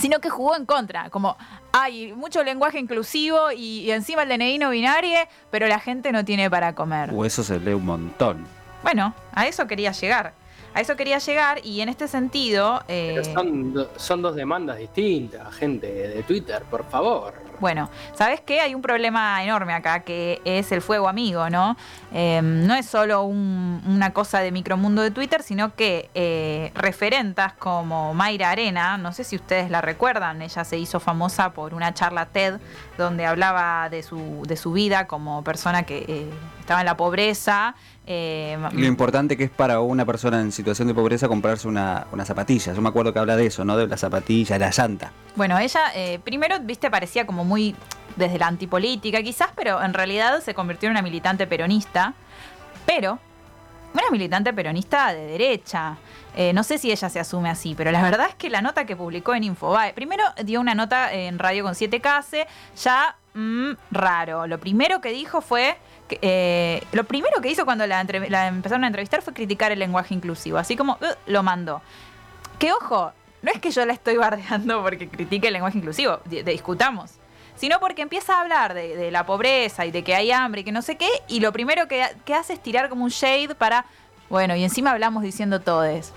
sino 0.00 0.20
que 0.20 0.30
jugó 0.30 0.56
en 0.56 0.64
contra, 0.66 1.10
como 1.10 1.36
hay 1.72 2.12
mucho 2.12 2.42
lenguaje 2.44 2.78
inclusivo 2.78 3.52
y, 3.52 3.80
y 3.80 3.90
encima 3.90 4.22
el 4.22 4.28
DNI 4.28 4.58
no 4.58 4.70
binario, 4.70 5.18
pero 5.50 5.66
la 5.68 5.78
gente 5.80 6.12
no 6.12 6.24
tiene 6.24 6.50
para 6.50 6.74
comer. 6.74 7.10
O 7.14 7.24
eso 7.24 7.42
se 7.42 7.58
lee 7.60 7.72
un 7.74 7.84
montón. 7.86 8.46
Bueno, 8.82 9.14
a 9.32 9.46
eso 9.46 9.66
quería 9.66 9.92
llegar. 9.92 10.32
A 10.74 10.80
eso 10.80 10.96
quería 10.96 11.18
llegar 11.18 11.60
y 11.64 11.80
en 11.80 11.88
este 11.88 12.06
sentido, 12.08 12.82
eh, 12.88 13.12
Pero 13.22 13.24
son, 13.34 13.72
do- 13.74 13.90
son 13.96 14.22
dos 14.22 14.36
demandas 14.36 14.78
distintas, 14.78 15.52
gente 15.56 15.86
de 15.90 16.22
Twitter, 16.22 16.62
por 16.70 16.84
favor. 16.88 17.34
Bueno, 17.60 17.90
¿sabes 18.14 18.40
qué? 18.40 18.60
Hay 18.60 18.74
un 18.74 18.82
problema 18.82 19.42
enorme 19.42 19.72
acá 19.72 20.00
que 20.00 20.40
es 20.44 20.70
el 20.72 20.82
fuego 20.82 21.08
amigo, 21.08 21.50
¿no? 21.50 21.76
Eh, 22.12 22.40
no 22.42 22.74
es 22.74 22.86
solo 22.86 23.22
un- 23.24 23.82
una 23.86 24.12
cosa 24.12 24.40
de 24.40 24.52
micromundo 24.52 25.02
de 25.02 25.10
Twitter, 25.10 25.42
sino 25.42 25.74
que 25.74 26.10
eh, 26.14 26.70
referentas 26.74 27.52
como 27.54 28.14
Mayra 28.14 28.50
Arena, 28.50 28.96
no 28.98 29.12
sé 29.12 29.24
si 29.24 29.36
ustedes 29.36 29.70
la 29.70 29.80
recuerdan, 29.80 30.42
ella 30.42 30.64
se 30.64 30.78
hizo 30.78 31.00
famosa 31.00 31.50
por 31.52 31.74
una 31.74 31.92
charla 31.94 32.26
TED 32.26 32.60
donde 32.96 33.26
hablaba 33.26 33.88
de 33.90 34.02
su, 34.02 34.42
de 34.46 34.56
su 34.56 34.72
vida 34.72 35.06
como 35.06 35.42
persona 35.44 35.82
que 35.84 36.04
eh, 36.08 36.30
estaba 36.60 36.80
en 36.80 36.86
la 36.86 36.96
pobreza. 36.96 37.74
Eh, 38.10 38.56
Lo 38.72 38.86
importante 38.86 39.36
que 39.36 39.44
es 39.44 39.50
para 39.50 39.80
una 39.80 40.06
persona 40.06 40.40
en 40.40 40.50
situación 40.50 40.88
de 40.88 40.94
pobreza 40.94 41.28
comprarse 41.28 41.68
una, 41.68 42.06
una 42.10 42.24
zapatilla. 42.24 42.72
Yo 42.72 42.80
me 42.80 42.88
acuerdo 42.88 43.12
que 43.12 43.18
habla 43.18 43.36
de 43.36 43.44
eso, 43.44 43.66
¿no? 43.66 43.76
De 43.76 43.86
la 43.86 43.98
zapatilla, 43.98 44.58
la 44.58 44.70
llanta. 44.70 45.12
Bueno, 45.36 45.58
ella 45.58 45.80
eh, 45.94 46.18
primero, 46.24 46.56
viste, 46.60 46.90
parecía 46.90 47.26
como 47.26 47.44
muy 47.44 47.76
desde 48.16 48.38
la 48.38 48.46
antipolítica 48.46 49.22
quizás, 49.22 49.50
pero 49.54 49.82
en 49.82 49.92
realidad 49.92 50.40
se 50.42 50.54
convirtió 50.54 50.86
en 50.86 50.92
una 50.92 51.02
militante 51.02 51.46
peronista, 51.46 52.14
pero 52.86 53.18
una 53.92 54.10
militante 54.10 54.54
peronista 54.54 55.12
de 55.12 55.26
derecha. 55.26 55.98
Eh, 56.34 56.54
no 56.54 56.62
sé 56.62 56.78
si 56.78 56.90
ella 56.90 57.10
se 57.10 57.20
asume 57.20 57.50
así, 57.50 57.74
pero 57.76 57.90
la 57.90 58.02
verdad 58.02 58.28
es 58.30 58.34
que 58.36 58.48
la 58.48 58.62
nota 58.62 58.86
que 58.86 58.96
publicó 58.96 59.34
en 59.34 59.44
Infobae, 59.44 59.92
primero 59.92 60.24
dio 60.44 60.60
una 60.60 60.74
nota 60.74 61.12
en 61.12 61.38
Radio 61.38 61.64
con 61.64 61.74
7K, 61.74 62.46
ya 62.82 63.16
mm, 63.34 63.72
raro. 63.90 64.46
Lo 64.46 64.58
primero 64.58 65.02
que 65.02 65.10
dijo 65.10 65.42
fue, 65.42 65.76
eh, 66.22 66.82
lo 66.92 67.04
primero 67.04 67.40
que 67.42 67.50
hizo 67.50 67.64
cuando 67.64 67.86
la, 67.86 68.00
empezaron 68.00 68.84
a 68.84 68.86
entrevistar 68.86 69.22
fue 69.22 69.32
criticar 69.34 69.72
el 69.72 69.78
lenguaje 69.78 70.14
inclusivo, 70.14 70.58
así 70.58 70.76
como 70.76 70.94
"Uh", 71.00 71.06
lo 71.26 71.42
mandó. 71.42 71.82
Que 72.58 72.72
ojo, 72.72 73.12
no 73.42 73.50
es 73.52 73.60
que 73.60 73.70
yo 73.70 73.84
la 73.86 73.92
estoy 73.92 74.16
bardeando 74.16 74.82
porque 74.82 75.08
critique 75.08 75.46
el 75.48 75.52
lenguaje 75.52 75.78
inclusivo, 75.78 76.20
de- 76.24 76.42
discutamos. 76.42 77.12
Sino 77.56 77.80
porque 77.80 78.02
empieza 78.02 78.34
a 78.36 78.40
hablar 78.42 78.72
de, 78.74 78.94
de 78.96 79.10
la 79.10 79.26
pobreza 79.26 79.84
y 79.84 79.90
de 79.90 80.04
que 80.04 80.14
hay 80.14 80.30
hambre 80.30 80.60
y 80.60 80.64
que 80.64 80.70
no 80.72 80.80
sé 80.82 80.96
qué, 80.96 81.08
y 81.26 81.40
lo 81.40 81.52
primero 81.52 81.88
que, 81.88 82.04
que 82.24 82.34
hace 82.34 82.52
es 82.52 82.62
tirar 82.62 82.88
como 82.88 83.02
un 83.04 83.10
shade 83.10 83.54
para, 83.56 83.84
bueno, 84.30 84.54
y 84.54 84.62
encima 84.62 84.92
hablamos 84.92 85.22
diciendo 85.24 85.60
todes. 85.60 86.12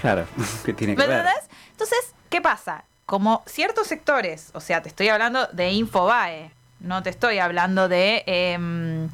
Claro, 0.00 0.24
que 0.64 0.72
tiene 0.72 0.94
¿Me 0.96 1.02
que 1.02 1.08
ver. 1.08 1.18
entendés? 1.20 1.48
Entonces, 1.72 2.14
¿qué 2.30 2.40
pasa? 2.40 2.84
Como 3.04 3.42
ciertos 3.46 3.86
sectores, 3.88 4.50
o 4.54 4.60
sea, 4.60 4.80
te 4.80 4.88
estoy 4.88 5.08
hablando 5.08 5.46
de 5.48 5.70
Infobae, 5.72 6.50
no 6.82 7.02
te 7.02 7.10
estoy 7.10 7.38
hablando 7.38 7.88
de 7.88 8.24
em, 8.26 9.08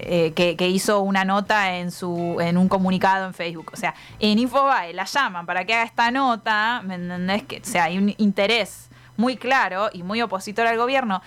eh, 0.00 0.32
que, 0.32 0.68
hizo 0.68 1.00
una 1.00 1.24
nota 1.24 1.76
en 1.76 1.90
su 1.90 2.38
en 2.40 2.56
un 2.56 2.68
comunicado 2.68 3.26
en 3.26 3.34
Facebook. 3.34 3.70
O 3.72 3.76
sea, 3.76 3.94
en 4.20 4.38
Infobae 4.38 4.92
la 4.92 5.04
llaman 5.04 5.46
para 5.46 5.64
que 5.64 5.74
haga 5.74 5.84
esta 5.84 6.10
nota, 6.10 6.82
¿me 6.84 6.94
entendés? 6.94 7.44
Que, 7.44 7.58
o 7.58 7.64
sea, 7.64 7.84
hay 7.84 7.98
un 7.98 8.14
interés 8.18 8.88
muy 9.16 9.36
claro 9.36 9.90
y 9.92 10.02
muy 10.02 10.22
opositor 10.22 10.66
al 10.66 10.76
gobierno. 10.76 11.22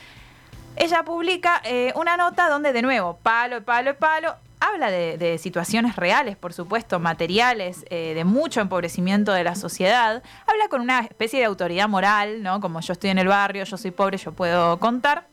Ella 0.78 1.04
publica 1.04 1.62
eh, 1.66 1.92
una 1.96 2.16
nota 2.16 2.50
donde, 2.50 2.72
de 2.72 2.82
nuevo, 2.82 3.18
palo, 3.22 3.62
palo, 3.64 3.96
palo, 3.98 4.36
habla 4.62 4.90
de, 4.90 5.18
de 5.18 5.38
situaciones 5.38 5.98
reales, 5.98 6.38
por 6.38 6.54
supuesto, 6.54 7.00
materiales, 7.00 7.84
eh, 7.90 8.14
de 8.16 8.24
mucho 8.24 8.62
empobrecimiento 8.62 9.34
de 9.34 9.44
la 9.44 9.56
sociedad. 9.56 10.24
Habla 10.48 10.68
con 10.70 10.80
una 10.80 11.02
especie 11.02 11.40
de 11.40 11.46
autoridad 11.46 11.90
moral, 11.90 12.42
¿no? 12.42 12.62
Como 12.62 12.80
yo 12.80 12.94
estoy 12.94 13.10
en 13.10 13.20
el 13.20 13.28
barrio, 13.28 13.66
yo 13.66 13.76
soy 13.76 13.92
pobre, 13.92 14.18
yo 14.18 14.32
puedo 14.32 14.80
contar. 14.80 15.31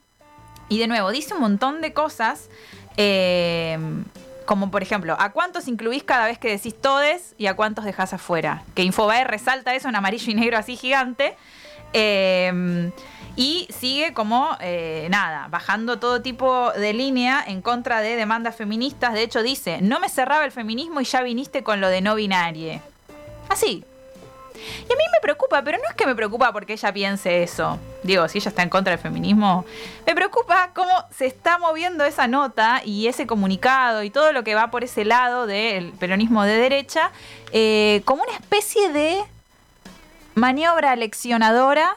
Y 0.68 0.78
de 0.78 0.86
nuevo, 0.86 1.10
dice 1.10 1.34
un 1.34 1.40
montón 1.40 1.80
de 1.80 1.92
cosas. 1.92 2.48
eh, 2.96 3.78
como 4.44 4.70
por 4.70 4.82
ejemplo, 4.82 5.14
¿a 5.18 5.32
cuántos 5.32 5.68
incluís 5.68 6.04
cada 6.04 6.24
vez 6.24 6.38
que 6.38 6.48
decís 6.48 6.74
todes 6.80 7.34
y 7.36 7.48
a 7.48 7.54
cuántos 7.54 7.84
dejás 7.84 8.14
afuera? 8.14 8.62
Que 8.74 8.82
Infobae 8.82 9.24
resalta 9.24 9.74
eso 9.74 9.90
en 9.90 9.96
amarillo 9.96 10.32
y 10.32 10.34
negro 10.34 10.56
así 10.56 10.74
gigante. 10.74 11.36
Eh, 11.92 12.90
y 13.38 13.68
sigue 13.70 14.14
como, 14.14 14.56
eh, 14.60 15.06
nada, 15.10 15.46
bajando 15.48 16.00
todo 16.00 16.22
tipo 16.22 16.72
de 16.72 16.92
línea 16.92 17.44
en 17.46 17.62
contra 17.62 18.00
de 18.00 18.16
demandas 18.16 18.56
feministas. 18.56 19.12
De 19.12 19.22
hecho, 19.22 19.44
dice, 19.44 19.80
no 19.80 20.00
me 20.00 20.08
cerraba 20.08 20.44
el 20.44 20.50
feminismo 20.50 21.00
y 21.00 21.04
ya 21.04 21.22
viniste 21.22 21.62
con 21.62 21.80
lo 21.80 21.88
de 21.88 22.00
no 22.00 22.16
binarie. 22.16 22.82
Así. 23.48 23.84
Y 24.88 24.92
a 24.92 24.96
mí 24.96 25.04
me 25.12 25.20
preocupa, 25.20 25.62
pero 25.62 25.78
no 25.78 25.84
es 25.88 25.94
que 25.94 26.06
me 26.06 26.14
preocupa 26.14 26.52
porque 26.52 26.74
ella 26.74 26.92
piense 26.92 27.42
eso. 27.42 27.78
Digo, 28.02 28.28
si 28.28 28.38
ella 28.38 28.48
está 28.50 28.62
en 28.62 28.68
contra 28.68 28.92
del 28.92 29.00
feminismo, 29.00 29.64
me 30.06 30.14
preocupa 30.14 30.70
cómo 30.74 30.90
se 31.16 31.26
está 31.26 31.58
moviendo 31.58 32.04
esa 32.04 32.26
nota 32.26 32.82
y 32.84 33.06
ese 33.08 33.26
comunicado 33.26 34.02
y 34.02 34.10
todo 34.10 34.32
lo 34.32 34.44
que 34.44 34.54
va 34.54 34.70
por 34.70 34.84
ese 34.84 35.04
lado 35.04 35.46
del 35.46 35.92
peronismo 35.92 36.44
de 36.44 36.56
derecha, 36.56 37.10
eh, 37.52 38.02
como 38.04 38.22
una 38.22 38.32
especie 38.32 38.90
de 38.90 39.22
maniobra 40.34 40.94
leccionadora 40.96 41.96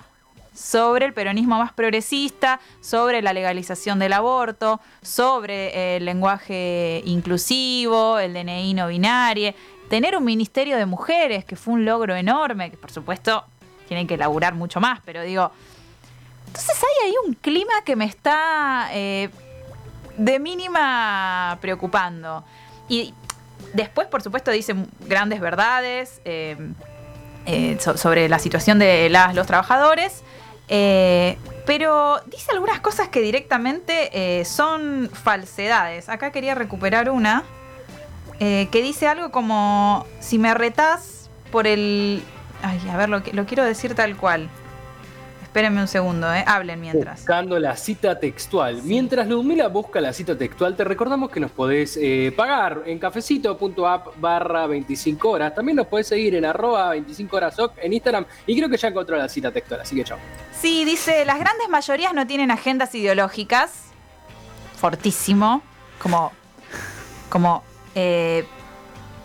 sobre 0.53 1.05
el 1.05 1.13
peronismo 1.13 1.57
más 1.57 1.71
progresista, 1.73 2.59
sobre 2.81 3.21
la 3.21 3.33
legalización 3.33 3.99
del 3.99 4.13
aborto, 4.13 4.81
sobre 5.01 5.95
el 5.97 6.05
lenguaje 6.05 7.01
inclusivo, 7.05 8.19
el 8.19 8.33
DNI 8.33 8.73
no 8.73 8.87
binario, 8.87 9.53
tener 9.91 10.15
un 10.15 10.23
ministerio 10.23 10.77
de 10.77 10.85
mujeres, 10.85 11.43
que 11.43 11.57
fue 11.57 11.73
un 11.73 11.83
logro 11.83 12.15
enorme, 12.15 12.71
que 12.71 12.77
por 12.77 12.91
supuesto 12.91 13.43
tienen 13.89 14.07
que 14.07 14.15
laburar 14.15 14.53
mucho 14.53 14.79
más, 14.79 15.01
pero 15.03 15.21
digo, 15.21 15.51
entonces 16.47 16.77
hay 16.81 17.07
ahí 17.09 17.13
un 17.27 17.33
clima 17.33 17.73
que 17.83 17.97
me 17.97 18.05
está 18.05 18.87
eh, 18.93 19.29
de 20.17 20.39
mínima 20.39 21.57
preocupando. 21.59 22.45
Y 22.87 23.13
después, 23.73 24.07
por 24.07 24.21
supuesto, 24.21 24.49
dice 24.51 24.73
grandes 25.09 25.41
verdades 25.41 26.21
eh, 26.23 26.55
eh, 27.45 27.77
so- 27.81 27.97
sobre 27.97 28.29
la 28.29 28.39
situación 28.39 28.79
de 28.79 29.09
los 29.33 29.45
trabajadores. 29.45 30.23
pero 31.65 32.21
dice 32.27 32.51
algunas 32.53 32.79
cosas 32.79 33.09
que 33.09 33.19
directamente 33.19 34.45
son 34.45 35.09
falsedades. 35.11 36.07
Acá 36.07 36.31
quería 36.31 36.55
recuperar 36.55 37.09
una 37.09 37.43
eh, 38.41 38.67
que 38.71 38.81
dice 38.81 39.07
algo 39.07 39.31
como: 39.31 40.05
Si 40.19 40.37
me 40.37 40.53
retás 40.53 41.29
por 41.51 41.67
el. 41.67 42.21
Ay, 42.61 42.81
a 42.91 42.97
ver, 42.97 43.07
lo, 43.07 43.21
lo 43.31 43.45
quiero 43.45 43.63
decir 43.63 43.95
tal 43.95 44.17
cual. 44.17 44.49
Espérenme 45.51 45.81
un 45.81 45.87
segundo, 45.89 46.33
eh. 46.33 46.45
hablen 46.47 46.79
mientras. 46.79 47.19
Buscando 47.19 47.59
la 47.59 47.75
cita 47.75 48.17
textual. 48.17 48.81
Mientras 48.83 49.27
Ludmila 49.27 49.67
busca 49.67 49.99
la 49.99 50.13
cita 50.13 50.37
textual, 50.37 50.77
te 50.77 50.85
recordamos 50.85 51.29
que 51.29 51.41
nos 51.41 51.51
podés 51.51 51.99
eh, 52.01 52.33
pagar 52.33 52.83
en 52.85 52.97
cafecito.app 52.97 54.17
barra 54.17 54.65
25 54.67 55.29
horas. 55.29 55.53
También 55.53 55.75
nos 55.75 55.87
podés 55.87 56.07
seguir 56.07 56.35
en 56.35 56.45
arroba 56.45 56.91
25 56.91 57.35
horas 57.35 57.57
en 57.81 57.91
Instagram. 57.91 58.25
Y 58.47 58.55
creo 58.55 58.69
que 58.69 58.77
ya 58.77 58.87
encontró 58.87 59.17
la 59.17 59.27
cita 59.27 59.51
textual, 59.51 59.81
así 59.81 59.93
que 59.93 60.05
chao. 60.05 60.17
Sí, 60.57 60.85
dice, 60.85 61.25
las 61.25 61.37
grandes 61.37 61.67
mayorías 61.67 62.13
no 62.13 62.25
tienen 62.25 62.49
agendas 62.49 62.95
ideológicas. 62.95 63.87
Fortísimo. 64.77 65.61
Como, 66.01 66.31
como, 67.29 67.61
eh, 67.95 68.45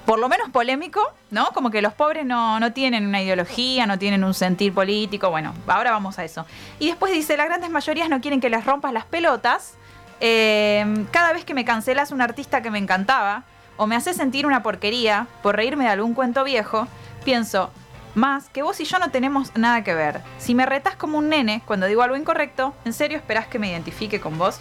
por 0.04 0.18
lo 0.18 0.28
menos 0.28 0.50
polémico, 0.50 1.00
¿no? 1.30 1.46
Como 1.48 1.70
que 1.70 1.82
los 1.82 1.92
pobres 1.92 2.24
no, 2.24 2.60
no 2.60 2.72
tienen 2.72 3.06
una 3.06 3.22
ideología, 3.22 3.86
no 3.86 3.98
tienen 3.98 4.22
un 4.22 4.34
sentir 4.34 4.72
político. 4.72 5.30
Bueno, 5.30 5.52
ahora 5.66 5.90
vamos 5.90 6.18
a 6.18 6.24
eso. 6.24 6.46
Y 6.78 6.86
después 6.86 7.12
dice, 7.12 7.36
las 7.36 7.46
grandes 7.46 7.70
mayorías 7.70 8.08
no 8.08 8.20
quieren 8.20 8.40
que 8.40 8.48
les 8.48 8.64
rompas 8.64 8.92
las 8.92 9.04
pelotas. 9.04 9.74
Eh, 10.20 11.06
cada 11.10 11.32
vez 11.32 11.44
que 11.44 11.54
me 11.54 11.64
cancelas 11.64 12.12
un 12.12 12.20
artista 12.20 12.62
que 12.62 12.70
me 12.70 12.78
encantaba, 12.78 13.44
o 13.76 13.86
me 13.86 13.96
haces 13.96 14.16
sentir 14.16 14.46
una 14.46 14.62
porquería 14.62 15.26
por 15.42 15.56
reírme 15.56 15.84
de 15.84 15.90
algún 15.90 16.14
cuento 16.14 16.44
viejo, 16.44 16.88
pienso, 17.24 17.70
más 18.14 18.48
que 18.48 18.62
vos 18.62 18.80
y 18.80 18.84
yo 18.84 18.98
no 18.98 19.10
tenemos 19.10 19.54
nada 19.56 19.84
que 19.84 19.94
ver. 19.94 20.22
Si 20.38 20.54
me 20.54 20.66
retas 20.66 20.96
como 20.96 21.18
un 21.18 21.28
nene 21.28 21.62
cuando 21.66 21.86
digo 21.86 22.02
algo 22.02 22.16
incorrecto, 22.16 22.74
¿en 22.84 22.92
serio 22.92 23.18
esperás 23.18 23.46
que 23.46 23.58
me 23.58 23.68
identifique 23.68 24.20
con 24.20 24.38
vos? 24.38 24.60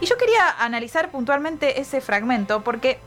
Y 0.00 0.06
yo 0.06 0.16
quería 0.16 0.48
analizar 0.60 1.10
puntualmente 1.10 1.80
ese 1.80 2.00
fragmento 2.00 2.62
porque 2.62 3.00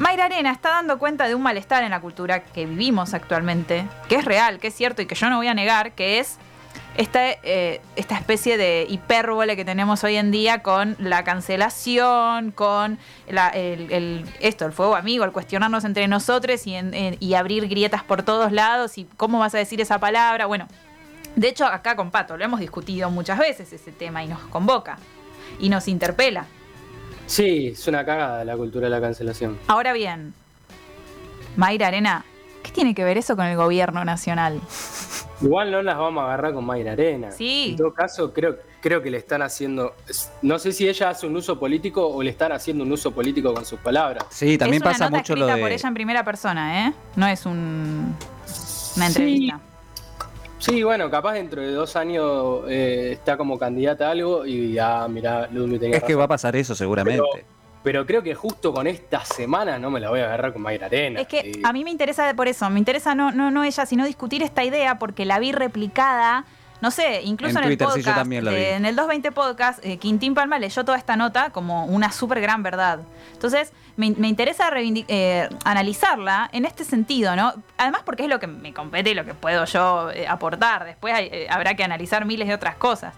Mayra 0.00 0.24
Arena 0.24 0.50
está 0.50 0.70
dando 0.70 0.98
cuenta 0.98 1.28
de 1.28 1.34
un 1.34 1.42
malestar 1.42 1.84
en 1.84 1.90
la 1.90 2.00
cultura 2.00 2.42
que 2.42 2.64
vivimos 2.64 3.12
actualmente, 3.12 3.86
que 4.08 4.14
es 4.14 4.24
real, 4.24 4.58
que 4.58 4.68
es 4.68 4.74
cierto 4.74 5.02
y 5.02 5.06
que 5.06 5.14
yo 5.14 5.28
no 5.28 5.36
voy 5.36 5.48
a 5.48 5.52
negar, 5.52 5.92
que 5.92 6.18
es 6.18 6.38
esta, 6.96 7.20
eh, 7.28 7.82
especie 7.96 8.56
de 8.56 8.86
hipérbole 8.88 9.56
que 9.56 9.64
tenemos 9.66 10.02
hoy 10.02 10.16
en 10.16 10.30
día 10.30 10.62
con 10.62 10.96
la 11.00 11.22
cancelación, 11.22 12.50
con 12.50 12.98
el, 13.26 14.24
esto, 14.40 14.64
el 14.64 14.72
fuego 14.72 14.96
amigo, 14.96 15.24
el 15.24 15.32
cuestionarnos 15.32 15.84
entre 15.84 16.08
nosotros 16.08 16.66
y, 16.66 16.76
y 17.20 17.34
abrir 17.34 17.68
grietas 17.68 18.02
por 18.02 18.22
todos 18.22 18.52
lados 18.52 18.96
y 18.96 19.04
cómo 19.18 19.38
vas 19.38 19.54
a 19.54 19.58
decir 19.58 19.82
esa 19.82 19.98
palabra. 19.98 20.46
Bueno, 20.46 20.66
de 21.36 21.46
hecho 21.46 21.66
acá 21.66 21.94
con 21.94 22.10
Pato 22.10 22.38
lo 22.38 22.44
hemos 22.46 22.60
discutido 22.60 23.10
muchas 23.10 23.38
veces 23.38 23.70
ese 23.70 23.92
tema 23.92 24.24
y 24.24 24.28
nos 24.28 24.40
convoca 24.44 24.96
y 25.58 25.68
nos 25.68 25.88
interpela. 25.88 26.46
Sí, 27.30 27.68
es 27.68 27.86
una 27.86 28.04
cagada 28.04 28.44
la 28.44 28.56
cultura 28.56 28.86
de 28.86 28.90
la 28.90 29.00
cancelación. 29.00 29.56
Ahora 29.68 29.92
bien, 29.92 30.34
Mayra 31.56 31.86
Arena, 31.86 32.24
¿qué 32.64 32.72
tiene 32.72 32.92
que 32.92 33.04
ver 33.04 33.18
eso 33.18 33.36
con 33.36 33.46
el 33.46 33.56
gobierno 33.56 34.04
nacional? 34.04 34.60
Igual 35.40 35.70
no 35.70 35.80
las 35.80 35.96
vamos 35.96 36.22
a 36.22 36.26
agarrar 36.26 36.52
con 36.52 36.64
Mayra 36.64 36.90
Arena. 36.90 37.30
Sí. 37.30 37.68
En 37.70 37.76
todo 37.76 37.94
caso, 37.94 38.32
creo, 38.32 38.58
creo 38.80 39.00
que 39.00 39.12
le 39.12 39.18
están 39.18 39.42
haciendo. 39.42 39.94
No 40.42 40.58
sé 40.58 40.72
si 40.72 40.88
ella 40.88 41.10
hace 41.10 41.28
un 41.28 41.36
uso 41.36 41.56
político 41.56 42.04
o 42.04 42.20
le 42.20 42.30
están 42.30 42.50
haciendo 42.50 42.82
un 42.82 42.90
uso 42.90 43.12
político 43.12 43.54
con 43.54 43.64
sus 43.64 43.78
palabras. 43.78 44.24
Sí, 44.30 44.58
también 44.58 44.82
es 44.82 44.86
una 44.86 44.90
pasa 44.90 45.04
nota 45.04 45.18
mucho 45.18 45.36
lo 45.36 45.46
de. 45.46 45.56
por 45.56 45.70
ella 45.70 45.88
en 45.88 45.94
primera 45.94 46.24
persona, 46.24 46.88
¿eh? 46.88 46.92
No 47.14 47.28
es 47.28 47.46
un, 47.46 48.16
una 48.96 49.06
entrevista. 49.06 49.56
Sí, 49.56 49.69
bueno, 50.84 51.10
capaz 51.10 51.34
dentro 51.34 51.62
de 51.62 51.72
dos 51.72 51.96
años 51.96 52.62
eh, 52.68 53.10
está 53.12 53.36
como 53.36 53.58
candidata 53.58 54.08
a 54.08 54.10
algo 54.12 54.44
y 54.46 54.72
ya, 54.72 55.06
mirá, 55.08 55.46
Ludmi 55.48 55.78
tenía 55.78 55.96
Es 55.98 56.02
que 56.04 56.14
va 56.14 56.24
a 56.24 56.28
pasar 56.28 56.56
eso 56.56 56.74
seguramente. 56.74 57.22
Pero 57.82 58.04
creo 58.04 58.22
que 58.22 58.34
justo 58.34 58.74
con 58.74 58.86
esta 58.86 59.24
semana 59.24 59.78
no 59.78 59.90
me 59.90 60.00
la 60.00 60.10
voy 60.10 60.20
a 60.20 60.26
agarrar 60.26 60.52
con 60.52 60.60
Mayra 60.60 60.86
Arena. 60.86 61.20
Es 61.22 61.28
que 61.28 61.50
Y- 61.56 61.62
a 61.64 61.72
mí 61.72 61.82
me 61.82 61.90
interesa 61.90 62.26
de 62.26 62.34
por 62.34 62.46
eso, 62.46 62.68
me 62.68 62.78
interesa 62.78 63.14
no, 63.14 63.30
no, 63.30 63.50
no 63.50 63.64
ella, 63.64 63.86
sino 63.86 64.04
discutir 64.04 64.42
esta 64.42 64.62
idea 64.64 64.98
porque 64.98 65.24
la 65.24 65.38
vi 65.38 65.52
replicada, 65.52 66.44
no 66.80 66.90
sé, 66.90 67.22
incluso 67.22 67.58
En 67.58 67.64
en, 67.64 67.70
el 67.72 67.78
sí, 67.78 67.84
podcast, 67.84 68.06
yo 68.06 68.14
también 68.14 68.44
la 68.44 68.50
vi. 68.52 68.56
de- 68.56 68.74
en 68.74 68.84
el 68.86 68.96
220 68.96 69.32
podcast, 69.32 69.84
eh, 69.84 69.98
Quintín 69.98 70.34
Palma 70.34 70.58
leyó 70.58 70.84
toda 70.84 70.96
esta 70.98 71.16
nota 71.16 71.50
como 71.50 71.84
una 71.86 72.10
súper 72.12 72.40
gran 72.40 72.62
verdad. 72.62 73.00
Entonces, 73.32 73.72
me, 73.96 74.10
me 74.12 74.28
interesa 74.28 74.70
eh, 74.76 75.48
analizarla 75.64 76.48
en 76.52 76.64
este 76.64 76.84
sentido, 76.84 77.36
¿no? 77.36 77.52
Además 77.76 78.02
porque 78.04 78.22
es 78.22 78.28
lo 78.28 78.40
que 78.40 78.46
me 78.46 78.72
compete 78.72 79.10
y 79.10 79.14
lo 79.14 79.24
que 79.24 79.34
puedo 79.34 79.64
yo 79.66 80.10
eh, 80.10 80.26
aportar. 80.26 80.84
Después 80.84 81.12
hay- 81.14 81.28
eh, 81.32 81.46
habrá 81.50 81.74
que 81.74 81.84
analizar 81.84 82.24
miles 82.24 82.48
de 82.48 82.54
otras 82.54 82.76
cosas. 82.76 83.12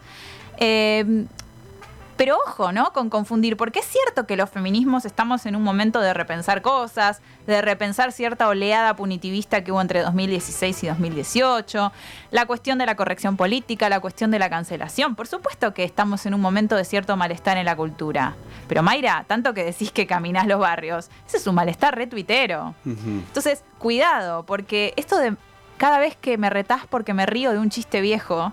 Pero 2.17 2.37
ojo, 2.47 2.73
¿no? 2.73 2.93
Con 2.93 3.11
confundir, 3.11 3.57
porque 3.57 3.81
es 3.81 3.87
cierto 3.87 4.27
que 4.27 4.37
los 4.37 4.51
feminismos 4.51 5.05
estamos 5.05 5.47
en 5.47 5.57
un 5.57 5.63
momento 5.63 6.01
de 6.01 6.15
repensar 6.15 6.63
cosas, 6.63 7.23
de 7.47 7.63
repensar 7.63 8.13
cierta 8.13 8.49
oleada 8.49 8.95
punitivista 8.95 9.65
que 9.65 9.73
hubo 9.73 9.81
entre 9.81 10.03
2016 10.03 10.85
y 10.85 10.87
2018, 10.89 11.93
la 12.31 12.47
cuestión 12.47 12.79
de 12.79 12.87
la 12.87 12.97
corrección 12.97 13.37
política, 13.37 13.89
la 13.89 14.01
cuestión 14.01 14.31
de 14.31 14.39
la 14.39 14.51
cancelación. 14.51 15.15
Por 15.15 15.27
supuesto 15.27 15.73
que 15.75 15.85
estamos 15.85 16.27
en 16.27 16.35
un 16.35 16.41
momento 16.41 16.77
de 16.77 16.85
cierto 16.85 17.17
malestar 17.17 17.57
en 17.57 17.65
la 17.65 17.77
cultura. 17.77 18.35
Pero 18.69 18.83
Mayra, 18.83 19.25
tanto 19.27 19.55
que 19.55 19.65
decís 19.65 19.91
que 19.91 20.07
caminás 20.07 20.47
los 20.47 20.61
barrios, 20.61 21.11
ese 21.27 21.39
es 21.39 21.47
un 21.47 21.55
malestar 21.55 21.97
retuitero. 21.97 22.75
Entonces, 22.85 23.65
cuidado, 23.79 24.45
porque 24.45 24.93
esto 24.97 25.19
de 25.19 25.37
cada 25.77 25.99
vez 25.99 26.15
que 26.17 26.39
me 26.39 26.51
retás 26.51 26.83
porque 26.89 27.15
me 27.15 27.27
río 27.27 27.51
de 27.51 27.59
un 27.59 27.71
chiste 27.71 28.01
viejo, 28.01 28.53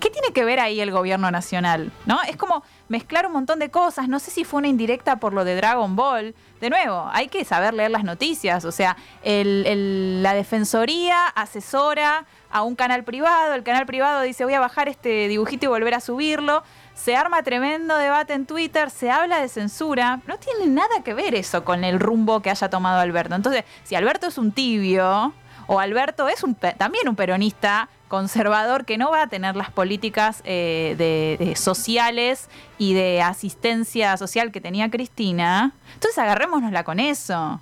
¿Qué 0.00 0.10
tiene 0.10 0.32
que 0.32 0.44
ver 0.44 0.60
ahí 0.60 0.80
el 0.80 0.90
gobierno 0.90 1.30
nacional? 1.30 1.92
¿No? 2.06 2.22
Es 2.22 2.36
como 2.36 2.62
mezclar 2.88 3.26
un 3.26 3.32
montón 3.32 3.58
de 3.58 3.70
cosas. 3.70 4.08
No 4.08 4.18
sé 4.18 4.30
si 4.30 4.44
fue 4.44 4.58
una 4.58 4.68
indirecta 4.68 5.16
por 5.16 5.32
lo 5.32 5.44
de 5.44 5.56
Dragon 5.56 5.96
Ball. 5.96 6.34
De 6.60 6.70
nuevo, 6.70 7.08
hay 7.12 7.28
que 7.28 7.44
saber 7.44 7.74
leer 7.74 7.90
las 7.90 8.04
noticias. 8.04 8.64
O 8.64 8.72
sea, 8.72 8.96
la 9.24 10.34
defensoría 10.34 11.26
asesora 11.28 12.26
a 12.50 12.62
un 12.62 12.76
canal 12.76 13.04
privado. 13.04 13.54
El 13.54 13.62
canal 13.62 13.86
privado 13.86 14.22
dice 14.22 14.44
voy 14.44 14.54
a 14.54 14.60
bajar 14.60 14.88
este 14.88 15.28
dibujito 15.28 15.66
y 15.66 15.68
volver 15.68 15.94
a 15.94 16.00
subirlo. 16.00 16.62
Se 16.94 17.16
arma 17.16 17.42
tremendo 17.42 17.96
debate 17.96 18.34
en 18.34 18.46
Twitter, 18.46 18.90
se 18.90 19.10
habla 19.10 19.40
de 19.40 19.48
censura. 19.48 20.20
No 20.26 20.38
tiene 20.38 20.66
nada 20.66 21.02
que 21.04 21.12
ver 21.12 21.34
eso 21.34 21.64
con 21.64 21.82
el 21.84 21.98
rumbo 21.98 22.40
que 22.40 22.50
haya 22.50 22.70
tomado 22.70 23.00
Alberto. 23.00 23.34
Entonces, 23.34 23.64
si 23.82 23.96
Alberto 23.96 24.28
es 24.28 24.38
un 24.38 24.52
tibio, 24.52 25.34
o 25.66 25.80
Alberto 25.80 26.28
es 26.28 26.44
también 26.76 27.08
un 27.08 27.16
peronista 27.16 27.88
conservador 28.14 28.84
que 28.84 28.96
no 28.96 29.10
va 29.10 29.22
a 29.22 29.26
tener 29.26 29.56
las 29.56 29.72
políticas 29.72 30.40
eh, 30.44 30.94
de, 30.96 31.56
sociales 31.56 32.48
y 32.78 32.94
de 32.94 33.20
asistencia 33.20 34.16
social 34.16 34.52
que 34.52 34.60
tenía 34.60 34.88
Cristina. 34.88 35.72
Entonces 35.94 36.16
agarrémonosla 36.18 36.84
con 36.84 37.00
eso. 37.00 37.60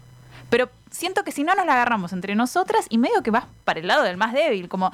Pero 0.50 0.68
siento 0.90 1.25
que 1.25 1.32
si 1.32 1.42
no 1.42 1.54
nos 1.54 1.64
la 1.64 1.73
agarramos 1.73 2.12
entre 2.12 2.35
nosotras 2.35 2.85
y 2.90 2.99
medio 2.99 3.23
que 3.23 3.30
vas 3.30 3.47
para 3.64 3.80
el 3.80 3.87
lado 3.87 4.02
del 4.02 4.18
más 4.18 4.35
débil, 4.35 4.68
como 4.68 4.92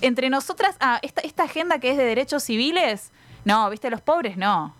entre 0.00 0.30
nosotras, 0.30 0.76
ah, 0.80 0.98
esta, 1.02 1.20
esta 1.20 1.42
agenda 1.42 1.78
que 1.78 1.90
es 1.90 1.98
de 1.98 2.04
derechos 2.04 2.42
civiles, 2.42 3.10
no, 3.44 3.68
viste, 3.68 3.90
los 3.90 4.00
pobres 4.00 4.38
no. 4.38 4.74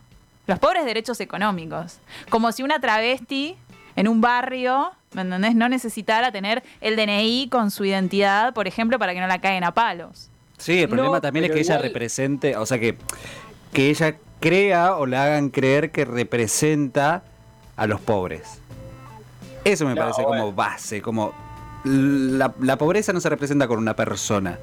Los 0.46 0.58
pobres 0.58 0.86
derechos 0.86 1.20
económicos. 1.20 1.98
Como 2.30 2.52
si 2.52 2.62
una 2.62 2.80
travesti 2.80 3.54
en 3.96 4.08
un 4.08 4.22
barrio 4.22 4.92
¿me 5.16 5.22
entendés? 5.22 5.54
No 5.54 5.68
necesitara 5.68 6.30
tener 6.30 6.62
el 6.80 6.94
DNI 6.94 7.48
con 7.50 7.70
su 7.70 7.84
identidad, 7.84 8.52
por 8.54 8.68
ejemplo, 8.68 8.98
para 8.98 9.14
que 9.14 9.20
no 9.20 9.26
la 9.26 9.40
caigan 9.40 9.64
a 9.64 9.72
palos. 9.72 10.28
Sí, 10.58 10.82
el 10.82 10.88
problema 10.88 11.20
también 11.20 11.46
es 11.46 11.50
que 11.50 11.60
ella 11.60 11.78
represente, 11.78 12.56
o 12.56 12.66
sea, 12.66 12.78
que, 12.78 12.96
que 13.72 13.90
ella 13.90 14.16
crea 14.40 14.96
o 14.96 15.06
le 15.06 15.16
hagan 15.16 15.48
creer 15.48 15.90
que 15.90 16.04
representa 16.04 17.24
a 17.76 17.86
los 17.86 18.00
pobres. 18.00 18.60
Eso 19.64 19.86
me 19.86 19.96
parece 19.96 20.22
como 20.22 20.52
base, 20.52 21.02
como 21.02 21.34
la, 21.84 22.76
pobreza 22.78 23.12
no 23.12 23.20
se 23.20 23.28
representa 23.28 23.66
con 23.66 23.78
una 23.78 23.96
persona. 23.96 24.58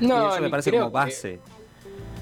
No, 0.00 0.32
eso 0.32 0.42
me 0.42 0.50
parece 0.50 0.70
como 0.70 0.90
base. 0.90 1.40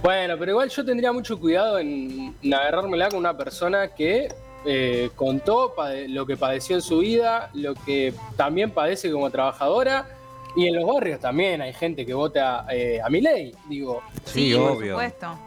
Bueno, 0.02 0.36
pero 0.38 0.52
igual 0.52 0.68
yo 0.68 0.84
tendría 0.84 1.12
mucho 1.12 1.38
cuidado 1.38 1.78
en 1.78 2.34
agarrármela 2.44 3.08
con 3.08 3.18
una 3.18 3.36
persona 3.36 3.88
que 3.88 4.28
eh, 4.64 5.10
contó 5.16 5.74
lo 6.08 6.26
que 6.26 6.36
padeció 6.36 6.76
en 6.76 6.82
su 6.82 6.98
vida, 6.98 7.50
lo 7.54 7.74
que 7.74 8.14
también 8.36 8.70
padece 8.70 9.10
como 9.10 9.30
trabajadora. 9.30 10.18
Y 10.54 10.66
en 10.66 10.74
los 10.74 10.86
barrios 10.86 11.18
también 11.18 11.62
hay 11.62 11.72
gente 11.72 12.04
que 12.04 12.12
vota 12.12 12.66
eh, 12.70 13.00
a 13.02 13.08
mi 13.08 13.20
ley, 13.20 13.54
digo. 13.68 14.02
Sí, 14.24 14.52
obvio. 14.54 14.94
Por 14.94 15.04
supuesto. 15.04 15.38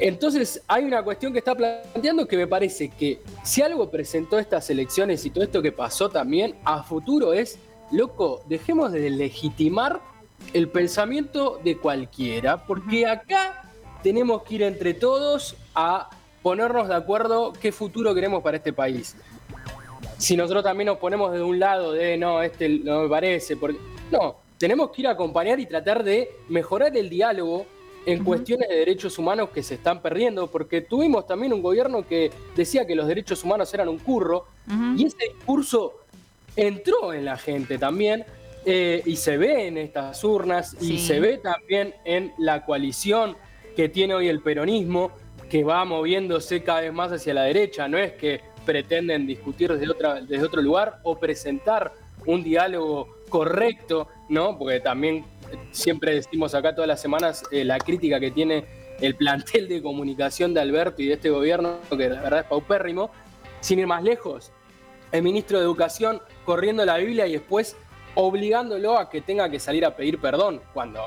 Entonces 0.00 0.62
hay 0.66 0.84
una 0.84 1.02
cuestión 1.02 1.32
que 1.32 1.38
está 1.38 1.54
planteando 1.54 2.26
que 2.26 2.36
me 2.36 2.46
parece 2.46 2.88
que 2.88 3.20
si 3.42 3.62
algo 3.62 3.90
presentó 3.90 4.38
estas 4.38 4.68
elecciones 4.70 5.24
y 5.24 5.30
todo 5.30 5.44
esto 5.44 5.62
que 5.62 5.72
pasó 5.72 6.08
también 6.08 6.56
a 6.64 6.82
futuro 6.82 7.32
es, 7.32 7.58
loco, 7.90 8.42
dejemos 8.48 8.90
de 8.92 9.10
legitimar 9.10 10.00
el 10.52 10.68
pensamiento 10.68 11.60
de 11.62 11.78
cualquiera, 11.78 12.64
porque 12.66 13.06
acá 13.06 13.70
tenemos 14.02 14.42
que 14.42 14.56
ir 14.56 14.62
entre 14.62 14.94
todos 14.94 15.56
a 15.74 16.10
ponernos 16.44 16.88
de 16.88 16.94
acuerdo 16.94 17.54
qué 17.54 17.72
futuro 17.72 18.14
queremos 18.14 18.42
para 18.42 18.58
este 18.58 18.74
país. 18.74 19.16
Si 20.18 20.36
nosotros 20.36 20.62
también 20.62 20.88
nos 20.88 20.98
ponemos 20.98 21.32
de 21.32 21.42
un 21.42 21.58
lado 21.58 21.92
de 21.92 22.18
no, 22.18 22.42
este 22.42 22.68
no 22.68 23.04
me 23.04 23.08
parece, 23.08 23.56
porque 23.56 23.78
no, 24.12 24.36
tenemos 24.58 24.90
que 24.90 25.00
ir 25.00 25.08
a 25.08 25.12
acompañar 25.12 25.58
y 25.58 25.64
tratar 25.64 26.04
de 26.04 26.36
mejorar 26.50 26.94
el 26.98 27.08
diálogo 27.08 27.64
en 28.04 28.22
cuestiones 28.22 28.68
de 28.68 28.76
derechos 28.76 29.18
humanos 29.18 29.48
que 29.54 29.62
se 29.62 29.76
están 29.76 30.02
perdiendo, 30.02 30.50
porque 30.50 30.82
tuvimos 30.82 31.26
también 31.26 31.54
un 31.54 31.62
gobierno 31.62 32.06
que 32.06 32.30
decía 32.54 32.86
que 32.86 32.94
los 32.94 33.06
derechos 33.06 33.42
humanos 33.42 33.72
eran 33.72 33.88
un 33.88 33.98
curro, 33.98 34.44
y 34.98 35.06
ese 35.06 35.16
discurso 35.34 35.94
entró 36.56 37.14
en 37.14 37.24
la 37.24 37.38
gente 37.38 37.78
también, 37.78 38.26
eh, 38.66 39.02
y 39.06 39.16
se 39.16 39.38
ve 39.38 39.68
en 39.68 39.78
estas 39.78 40.22
urnas, 40.22 40.76
y 40.78 40.98
se 40.98 41.20
ve 41.20 41.38
también 41.38 41.94
en 42.04 42.34
la 42.36 42.66
coalición 42.66 43.34
que 43.74 43.88
tiene 43.88 44.14
hoy 44.14 44.28
el 44.28 44.40
peronismo, 44.40 45.10
que 45.54 45.62
va 45.62 45.84
moviéndose 45.84 46.64
cada 46.64 46.80
vez 46.80 46.92
más 46.92 47.12
hacia 47.12 47.32
la 47.32 47.44
derecha, 47.44 47.86
no 47.86 47.96
es 47.96 48.14
que 48.14 48.40
pretenden 48.66 49.24
discutir 49.24 49.72
desde, 49.72 49.88
otra, 49.88 50.20
desde 50.20 50.44
otro 50.44 50.60
lugar 50.60 50.98
o 51.04 51.16
presentar 51.16 51.92
un 52.26 52.42
diálogo 52.42 53.18
correcto, 53.28 54.08
¿no? 54.28 54.58
Porque 54.58 54.80
también 54.80 55.24
siempre 55.70 56.16
decimos 56.16 56.56
acá 56.56 56.74
todas 56.74 56.88
las 56.88 57.00
semanas 57.00 57.44
eh, 57.52 57.64
la 57.64 57.78
crítica 57.78 58.18
que 58.18 58.32
tiene 58.32 58.64
el 59.00 59.14
plantel 59.14 59.68
de 59.68 59.80
comunicación 59.80 60.54
de 60.54 60.60
Alberto 60.60 61.00
y 61.02 61.06
de 61.06 61.14
este 61.14 61.30
gobierno, 61.30 61.78
que 61.88 62.08
la 62.08 62.20
verdad 62.20 62.40
es 62.40 62.46
paupérrimo. 62.46 63.12
Sin 63.60 63.78
ir 63.78 63.86
más 63.86 64.02
lejos, 64.02 64.50
el 65.12 65.22
ministro 65.22 65.58
de 65.58 65.66
Educación 65.66 66.20
corriendo 66.44 66.84
la 66.84 66.96
Biblia 66.96 67.28
y 67.28 67.34
después 67.34 67.76
obligándolo 68.16 68.98
a 68.98 69.08
que 69.08 69.20
tenga 69.20 69.48
que 69.48 69.60
salir 69.60 69.84
a 69.84 69.94
pedir 69.94 70.18
perdón, 70.18 70.62
cuando, 70.72 71.06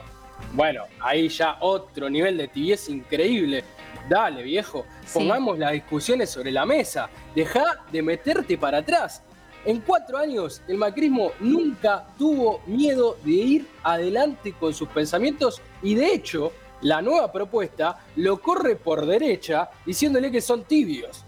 bueno, 0.53 0.83
ahí 1.01 1.27
ya 1.27 1.57
otro 1.59 2.09
nivel 2.09 2.37
de 2.37 2.47
tibieza 2.47 2.93
increíble 2.93 3.65
Dale, 4.09 4.41
viejo, 4.43 4.85
pongamos 5.13 5.59
las 5.59 5.73
discusiones 5.73 6.29
sobre 6.29 6.51
la 6.51 6.65
mesa. 6.65 7.09
Deja 7.35 7.83
de 7.91 8.01
meterte 8.01 8.57
para 8.57 8.79
atrás. 8.79 9.21
En 9.65 9.81
cuatro 9.81 10.17
años, 10.17 10.61
el 10.67 10.77
macrismo 10.77 11.31
nunca 11.41 12.07
tuvo 12.17 12.61
miedo 12.67 13.17
de 13.25 13.31
ir 13.31 13.67
adelante 13.83 14.53
con 14.57 14.73
sus 14.73 14.87
pensamientos 14.87 15.61
y 15.83 15.95
de 15.95 16.13
hecho, 16.13 16.53
la 16.81 17.01
nueva 17.01 17.31
propuesta 17.31 17.97
lo 18.15 18.39
corre 18.39 18.75
por 18.77 19.05
derecha 19.05 19.69
diciéndole 19.85 20.31
que 20.31 20.39
son 20.39 20.63
tibios. 20.63 21.25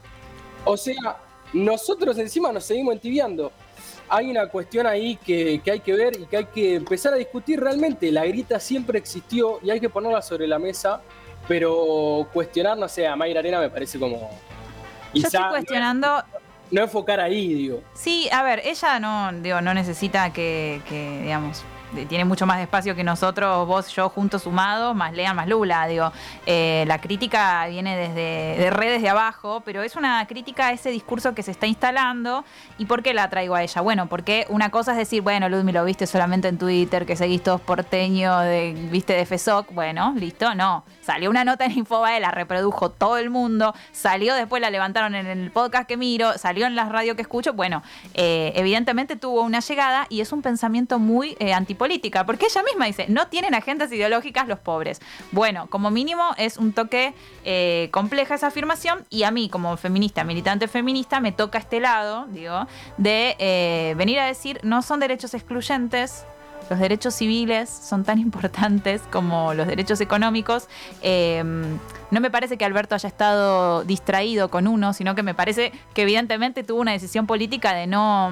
O 0.63 0.77
sea, 0.77 1.17
nosotros 1.51 2.17
encima 2.17 2.51
nos 2.51 2.63
seguimos 2.63 2.93
entibiando. 2.93 3.51
Hay 4.09 4.31
una 4.31 4.47
cuestión 4.47 4.87
ahí 4.87 5.15
que, 5.17 5.61
que 5.63 5.71
hay 5.71 5.79
que 5.79 5.93
ver 5.93 6.19
y 6.19 6.25
que 6.25 6.37
hay 6.37 6.45
que 6.45 6.75
empezar 6.75 7.13
a 7.13 7.17
discutir 7.17 7.59
realmente. 7.59 8.11
La 8.11 8.25
grita 8.25 8.59
siempre 8.59 8.97
existió 8.97 9.59
y 9.61 9.69
hay 9.69 9.79
que 9.79 9.89
ponerla 9.89 10.21
sobre 10.21 10.47
la 10.47 10.59
mesa 10.59 11.01
pero 11.49 12.27
cuestionar, 12.31 12.77
no 12.77 12.87
sé, 12.87 13.07
a 13.07 13.15
Mayra 13.15 13.39
Arena 13.39 13.59
me 13.59 13.71
parece 13.71 13.99
como. 13.99 14.29
Yo 15.13 15.25
estoy 15.25 15.49
cuestionando. 15.49 16.23
No, 16.69 16.83
enfocar 16.83 17.19
ahí, 17.19 17.51
digo. 17.51 17.81
Sí, 17.95 18.29
a 18.31 18.43
ver, 18.43 18.61
ella 18.63 18.99
no, 18.99 19.31
digo, 19.41 19.59
no 19.59 19.73
necesita 19.73 20.31
que, 20.31 20.81
que 20.87 21.21
digamos, 21.23 21.63
tiene 22.07 22.25
mucho 22.25 22.45
más 22.45 22.59
espacio 22.59 22.95
que 22.95 23.03
nosotros, 23.03 23.67
vos, 23.67 23.87
yo, 23.89 24.09
juntos 24.09 24.43
sumados, 24.43 24.95
más 24.95 25.13
Lean, 25.13 25.35
más 25.35 25.47
Lula. 25.47 25.87
Digo, 25.87 26.11
eh, 26.45 26.83
la 26.87 26.99
crítica 26.99 27.65
viene 27.67 27.95
desde 27.95 28.57
de 28.59 28.69
redes 28.69 29.01
de 29.01 29.09
abajo, 29.09 29.61
pero 29.65 29.83
es 29.83 29.95
una 29.95 30.25
crítica 30.27 30.67
a 30.67 30.71
ese 30.71 30.91
discurso 30.91 31.33
que 31.33 31.43
se 31.43 31.51
está 31.51 31.67
instalando. 31.67 32.43
¿Y 32.77 32.85
por 32.85 33.03
qué 33.03 33.13
la 33.13 33.29
traigo 33.29 33.55
a 33.55 33.63
ella? 33.63 33.81
Bueno, 33.81 34.07
porque 34.07 34.45
una 34.49 34.69
cosa 34.69 34.91
es 34.91 34.97
decir, 34.97 35.21
bueno, 35.21 35.49
Ludmi, 35.49 35.71
lo 35.71 35.83
viste 35.85 36.07
solamente 36.07 36.47
en 36.47 36.57
Twitter, 36.57 37.05
que 37.05 37.15
seguís 37.15 37.43
todos 37.43 37.61
porteño, 37.61 38.39
viste 38.89 39.13
de 39.13 39.25
FESOC. 39.25 39.73
Bueno, 39.73 40.13
listo, 40.15 40.55
no. 40.55 40.83
Salió 41.01 41.29
una 41.29 41.43
nota 41.43 41.65
en 41.65 41.71
Infobae, 41.71 42.19
la 42.19 42.31
reprodujo 42.31 42.89
todo 42.89 43.17
el 43.17 43.29
mundo, 43.29 43.73
salió 43.91 44.35
después, 44.35 44.61
la 44.61 44.69
levantaron 44.69 45.15
en 45.15 45.25
el 45.25 45.51
podcast 45.51 45.87
que 45.87 45.97
miro, 45.97 46.37
salió 46.37 46.67
en 46.67 46.75
las 46.75 46.89
radios 46.89 47.15
que 47.15 47.21
escucho. 47.21 47.53
Bueno, 47.53 47.81
eh, 48.13 48.53
evidentemente 48.55 49.15
tuvo 49.15 49.41
una 49.41 49.59
llegada 49.59 50.05
y 50.09 50.21
es 50.21 50.31
un 50.31 50.41
pensamiento 50.41 50.99
muy 50.99 51.35
eh, 51.39 51.53
política, 51.79 52.27
porque 52.27 52.45
ella 52.45 52.61
misma 52.61 52.85
dice, 52.85 53.07
no 53.09 53.27
tienen 53.29 53.55
agendas 53.55 53.91
ideológicas 53.91 54.47
los 54.47 54.59
pobres. 54.59 55.01
Bueno, 55.31 55.65
como 55.71 55.89
mínimo 55.89 56.35
es 56.37 56.57
un 56.57 56.73
toque 56.73 57.15
eh, 57.43 57.89
compleja 57.91 58.35
esa 58.35 58.47
afirmación 58.47 59.03
y 59.09 59.23
a 59.23 59.31
mí 59.31 59.49
como 59.49 59.75
feminista, 59.77 60.23
militante 60.23 60.67
feminista, 60.67 61.19
me 61.19 61.31
toca 61.31 61.57
este 61.57 61.79
lado, 61.79 62.27
digo, 62.29 62.67
de 62.97 63.35
eh, 63.39 63.95
venir 63.97 64.19
a 64.19 64.25
decir, 64.25 64.59
no 64.61 64.83
son 64.83 64.99
derechos 64.99 65.33
excluyentes, 65.33 66.25
los 66.69 66.77
derechos 66.77 67.15
civiles 67.15 67.69
son 67.69 68.03
tan 68.03 68.19
importantes 68.27 69.01
como 69.11 69.53
los 69.55 69.65
derechos 69.65 70.01
económicos. 70.01 70.67
Eh, 71.01 71.43
no 72.11 72.19
me 72.19 72.29
parece 72.29 72.57
que 72.57 72.65
Alberto 72.65 72.95
haya 72.95 73.07
estado 73.07 73.83
distraído 73.83 74.49
con 74.49 74.67
uno, 74.67 74.93
sino 74.93 75.15
que 75.15 75.23
me 75.23 75.33
parece 75.33 75.71
que 75.93 76.03
evidentemente 76.03 76.63
tuvo 76.63 76.81
una 76.81 76.91
decisión 76.91 77.25
política 77.25 77.73
de 77.73 77.87
no, 77.87 78.31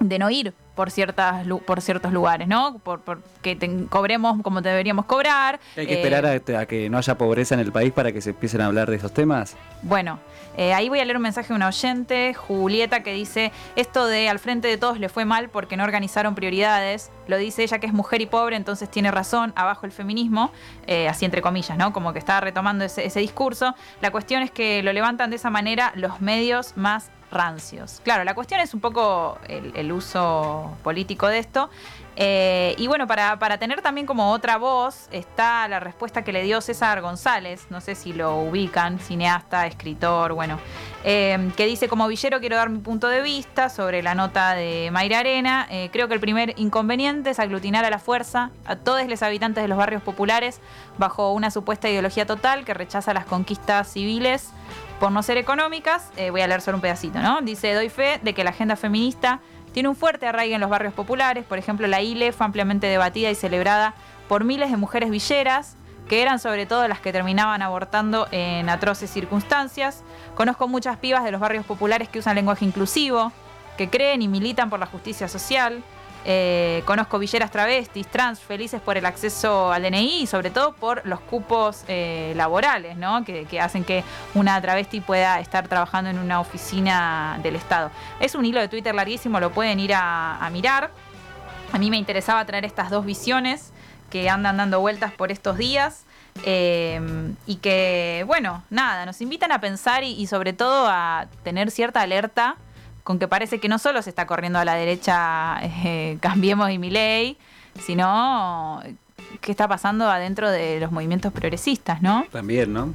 de 0.00 0.18
no 0.18 0.30
ir 0.30 0.54
por 0.74 0.90
ciertas 0.90 1.46
por 1.66 1.80
ciertos 1.80 2.12
lugares, 2.12 2.48
¿no? 2.48 2.78
Por, 2.78 3.00
que 3.42 3.86
cobremos 3.88 4.40
como 4.42 4.60
deberíamos 4.60 5.06
cobrar. 5.06 5.60
¿Hay 5.76 5.86
que 5.86 5.94
esperar 5.94 6.26
a, 6.26 6.60
a, 6.60 6.66
que 6.66 6.88
no 6.88 6.98
haya 6.98 7.16
pobreza 7.16 7.54
en 7.54 7.60
el 7.60 7.72
país 7.72 7.92
para 7.92 8.12
que 8.12 8.20
se 8.20 8.30
empiecen 8.30 8.60
a 8.60 8.66
hablar 8.66 8.90
de 8.90 8.96
esos 8.96 9.12
temas? 9.12 9.56
Bueno, 9.82 10.18
eh, 10.56 10.74
ahí 10.74 10.88
voy 10.88 11.00
a 11.00 11.04
leer 11.04 11.16
un 11.16 11.22
mensaje 11.22 11.48
de 11.48 11.54
una 11.54 11.68
oyente, 11.68 12.34
Julieta, 12.34 13.02
que 13.02 13.12
dice, 13.12 13.52
esto 13.74 14.06
de 14.06 14.28
al 14.28 14.38
frente 14.38 14.68
de 14.68 14.76
todos 14.76 14.98
le 15.00 15.08
fue 15.08 15.24
mal 15.24 15.48
porque 15.48 15.76
no 15.76 15.84
organizaron 15.84 16.34
prioridades. 16.34 17.10
Lo 17.26 17.38
dice 17.38 17.62
ella 17.62 17.78
que 17.78 17.86
es 17.86 17.92
mujer 17.92 18.20
y 18.20 18.26
pobre, 18.26 18.56
entonces 18.56 18.90
tiene 18.90 19.10
razón, 19.10 19.52
abajo 19.56 19.86
el 19.86 19.92
feminismo, 19.92 20.52
eh, 20.86 21.08
así 21.08 21.24
entre 21.24 21.40
comillas, 21.40 21.78
¿no? 21.78 21.92
Como 21.92 22.12
que 22.12 22.18
está 22.18 22.40
retomando 22.40 22.84
ese, 22.84 23.20
discurso. 23.20 23.74
La 24.00 24.10
cuestión 24.10 24.42
es 24.42 24.50
que 24.50 24.82
lo 24.82 24.92
levantan 24.92 25.30
de 25.30 25.36
esa 25.36 25.48
manera 25.48 25.92
los 25.94 26.20
medios 26.20 26.76
más 26.76 27.10
rancios. 27.30 28.00
Claro, 28.04 28.24
la 28.24 28.34
cuestión 28.34 28.60
es 28.60 28.74
un 28.74 28.80
poco 28.80 29.38
el 29.48 29.90
uso 29.90 30.71
político 30.76 31.28
de 31.28 31.38
esto. 31.38 31.70
Eh, 32.14 32.74
y 32.76 32.88
bueno, 32.88 33.06
para, 33.06 33.38
tener 33.58 33.80
también 33.80 34.06
como 34.06 34.32
otra 34.32 34.58
voz 34.58 35.08
está 35.12 35.66
la 35.68 35.80
respuesta 35.80 36.22
que 36.22 36.32
le 36.32 36.42
dio 36.42 36.60
César 36.60 37.00
González, 37.00 37.66
no 37.70 37.80
sé 37.80 37.94
si 37.94 38.12
lo 38.12 38.36
ubican, 38.36 38.98
cineasta, 38.98 39.66
escritor, 39.66 40.34
bueno, 40.34 40.58
eh, 41.04 41.50
que 41.56 41.64
dice, 41.64 41.88
como 41.88 42.06
villero 42.08 42.38
quiero 42.40 42.56
dar 42.56 42.68
mi 42.68 42.80
punto 42.80 43.08
de 43.08 43.22
vista 43.22 43.70
sobre 43.70 44.02
la 44.02 44.14
nota 44.14 44.52
de 44.52 44.90
Mayra 44.92 45.20
Arena. 45.20 45.66
Eh, 45.70 45.88
creo 45.90 46.06
que 46.06 46.14
el 46.14 46.20
primer 46.20 46.52
inconveniente 46.58 47.30
es 47.30 47.38
aglutinar 47.38 47.84
a 47.86 47.90
la 47.90 47.98
fuerza 47.98 48.50
a 48.66 48.76
todos 48.76 49.06
los 49.08 49.22
habitantes 49.22 49.62
de 49.62 49.68
los 49.68 49.78
barrios 49.78 50.02
populares 50.02 50.60
bajo 50.98 51.32
una 51.32 51.50
supuesta 51.50 51.88
ideología 51.88 52.26
total 52.26 52.64
que 52.66 52.74
rechaza 52.74 53.14
las 53.14 53.24
conquistas 53.24 53.90
civiles 53.90 54.50
por 55.00 55.12
no 55.12 55.22
ser 55.22 55.38
económicas. 55.38 56.10
voy 56.30 56.42
a 56.42 56.46
leer 56.46 56.60
solo 56.60 56.76
un 56.76 56.82
pedacito, 56.82 57.18
¿no? 57.20 57.40
Dice, 57.40 57.72
doy 57.72 57.88
fe 57.88 58.20
de 58.22 58.34
que 58.34 58.44
la 58.44 58.50
agenda 58.50 58.76
feminista 58.76 59.40
tiene 59.72 59.88
un 59.88 59.96
fuerte 59.96 60.26
arraigo 60.26 60.54
en 60.54 60.60
los 60.60 60.70
barrios 60.70 60.94
populares, 60.94 61.44
por 61.44 61.58
ejemplo 61.58 61.86
la 61.86 62.00
ILE 62.00 62.32
fue 62.32 62.46
ampliamente 62.46 62.86
debatida 62.86 63.30
y 63.30 63.34
celebrada 63.34 63.94
por 64.28 64.44
miles 64.44 64.70
de 64.70 64.76
mujeres 64.76 65.10
villeras, 65.10 65.76
que 66.08 66.22
eran 66.22 66.38
sobre 66.38 66.66
todo 66.66 66.86
las 66.88 67.00
que 67.00 67.12
terminaban 67.12 67.62
abortando 67.62 68.28
en 68.32 68.68
atroces 68.68 69.10
circunstancias. 69.10 70.04
Conozco 70.34 70.68
muchas 70.68 70.98
pibas 70.98 71.24
de 71.24 71.30
los 71.30 71.40
barrios 71.40 71.64
populares 71.64 72.08
que 72.08 72.18
usan 72.18 72.34
lenguaje 72.34 72.64
inclusivo, 72.64 73.32
que 73.76 73.88
creen 73.88 74.20
y 74.22 74.28
militan 74.28 74.68
por 74.68 74.80
la 74.80 74.86
justicia 74.86 75.28
social. 75.28 75.82
Eh, 76.24 76.82
conozco 76.84 77.18
villeras 77.18 77.50
travestis, 77.50 78.06
trans, 78.06 78.38
felices 78.38 78.80
por 78.80 78.96
el 78.96 79.06
acceso 79.06 79.72
al 79.72 79.82
DNI 79.82 80.22
y 80.22 80.26
sobre 80.26 80.50
todo 80.50 80.72
por 80.72 81.04
los 81.04 81.18
cupos 81.20 81.84
eh, 81.88 82.32
laborales, 82.36 82.96
¿no? 82.96 83.24
Que, 83.24 83.46
hacen 83.60 83.84
que 83.84 84.04
una 84.34 84.60
travesti 84.60 85.00
pueda 85.00 85.40
estar 85.40 85.66
trabajando 85.66 86.10
en 86.10 86.18
una 86.18 86.40
oficina 86.40 87.38
del 87.42 87.56
Estado. 87.56 87.90
Es 88.20 88.34
un 88.34 88.44
hilo 88.44 88.60
de 88.60 88.68
Twitter 88.68 88.94
larguísimo, 88.94 89.40
lo 89.40 89.50
pueden 89.50 89.80
ir 89.80 89.92
a, 89.94 90.48
mirar. 90.52 90.90
A 91.72 91.78
mí 91.78 91.90
me 91.90 91.96
interesaba 91.96 92.44
traer 92.44 92.64
estas 92.64 92.90
dos 92.90 93.04
visiones 93.04 93.72
que 94.10 94.28
andan 94.28 94.58
dando 94.58 94.80
vueltas 94.80 95.12
por 95.12 95.32
estos 95.32 95.56
días. 95.56 96.04
Eh, 96.44 97.00
y 97.46 97.56
que, 97.56 98.24
bueno, 98.26 98.62
nada, 98.70 99.04
nos 99.04 99.20
invitan 99.20 99.52
a 99.52 99.60
pensar 99.60 100.02
y 100.02 100.26
sobre 100.26 100.54
todo 100.54 100.86
a 100.88 101.26
tener 101.42 101.70
cierta 101.70 102.00
alerta 102.00 102.56
con 103.04 103.18
que 103.18 103.28
parece 103.28 103.58
que 103.58 103.68
no 103.68 103.78
solo 103.78 104.02
se 104.02 104.10
está 104.10 104.26
corriendo 104.26 104.58
a 104.58 104.64
la 104.64 104.74
derecha 104.74 105.58
eh, 105.62 106.18
Cambiemos 106.20 106.70
y 106.70 106.78
ley, 106.78 107.36
sino 107.80 108.82
qué 109.40 109.50
está 109.50 109.68
pasando 109.68 110.10
adentro 110.10 110.50
de 110.50 110.80
los 110.80 110.92
movimientos 110.92 111.32
progresistas, 111.32 112.02
¿no? 112.02 112.26
También, 112.30 112.72
¿no? 112.72 112.94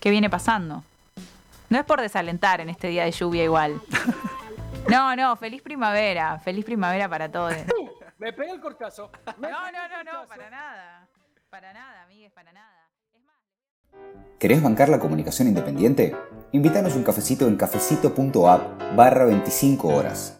¿Qué 0.00 0.10
viene 0.10 0.30
pasando? 0.30 0.82
No 1.68 1.78
es 1.78 1.84
por 1.84 2.00
desalentar 2.00 2.60
en 2.60 2.70
este 2.70 2.88
día 2.88 3.04
de 3.04 3.10
lluvia 3.10 3.44
igual. 3.44 3.80
No, 4.88 5.14
no, 5.14 5.36
feliz 5.36 5.60
primavera, 5.60 6.38
feliz 6.38 6.64
primavera 6.64 7.08
para 7.08 7.30
todos. 7.30 7.52
Me 8.18 8.32
pega 8.32 8.52
el 8.52 8.60
cortazo. 8.60 9.10
No, 9.38 9.48
no, 9.48 9.88
no, 9.88 10.04
no, 10.04 10.26
para 10.26 10.48
nada. 10.48 11.06
Para 11.50 11.72
nada, 11.72 12.02
amigues, 12.04 12.32
para 12.32 12.52
nada. 12.52 12.88
¿Querés 14.38 14.62
bancar 14.62 14.88
la 14.88 14.98
comunicación 14.98 15.48
independiente? 15.48 16.16
Invítanos 16.50 16.96
un 16.96 17.02
cafecito 17.02 17.46
en 17.46 17.56
cafecito.app 17.56 18.96
barra 18.96 19.26
25 19.26 19.88
horas. 19.88 20.34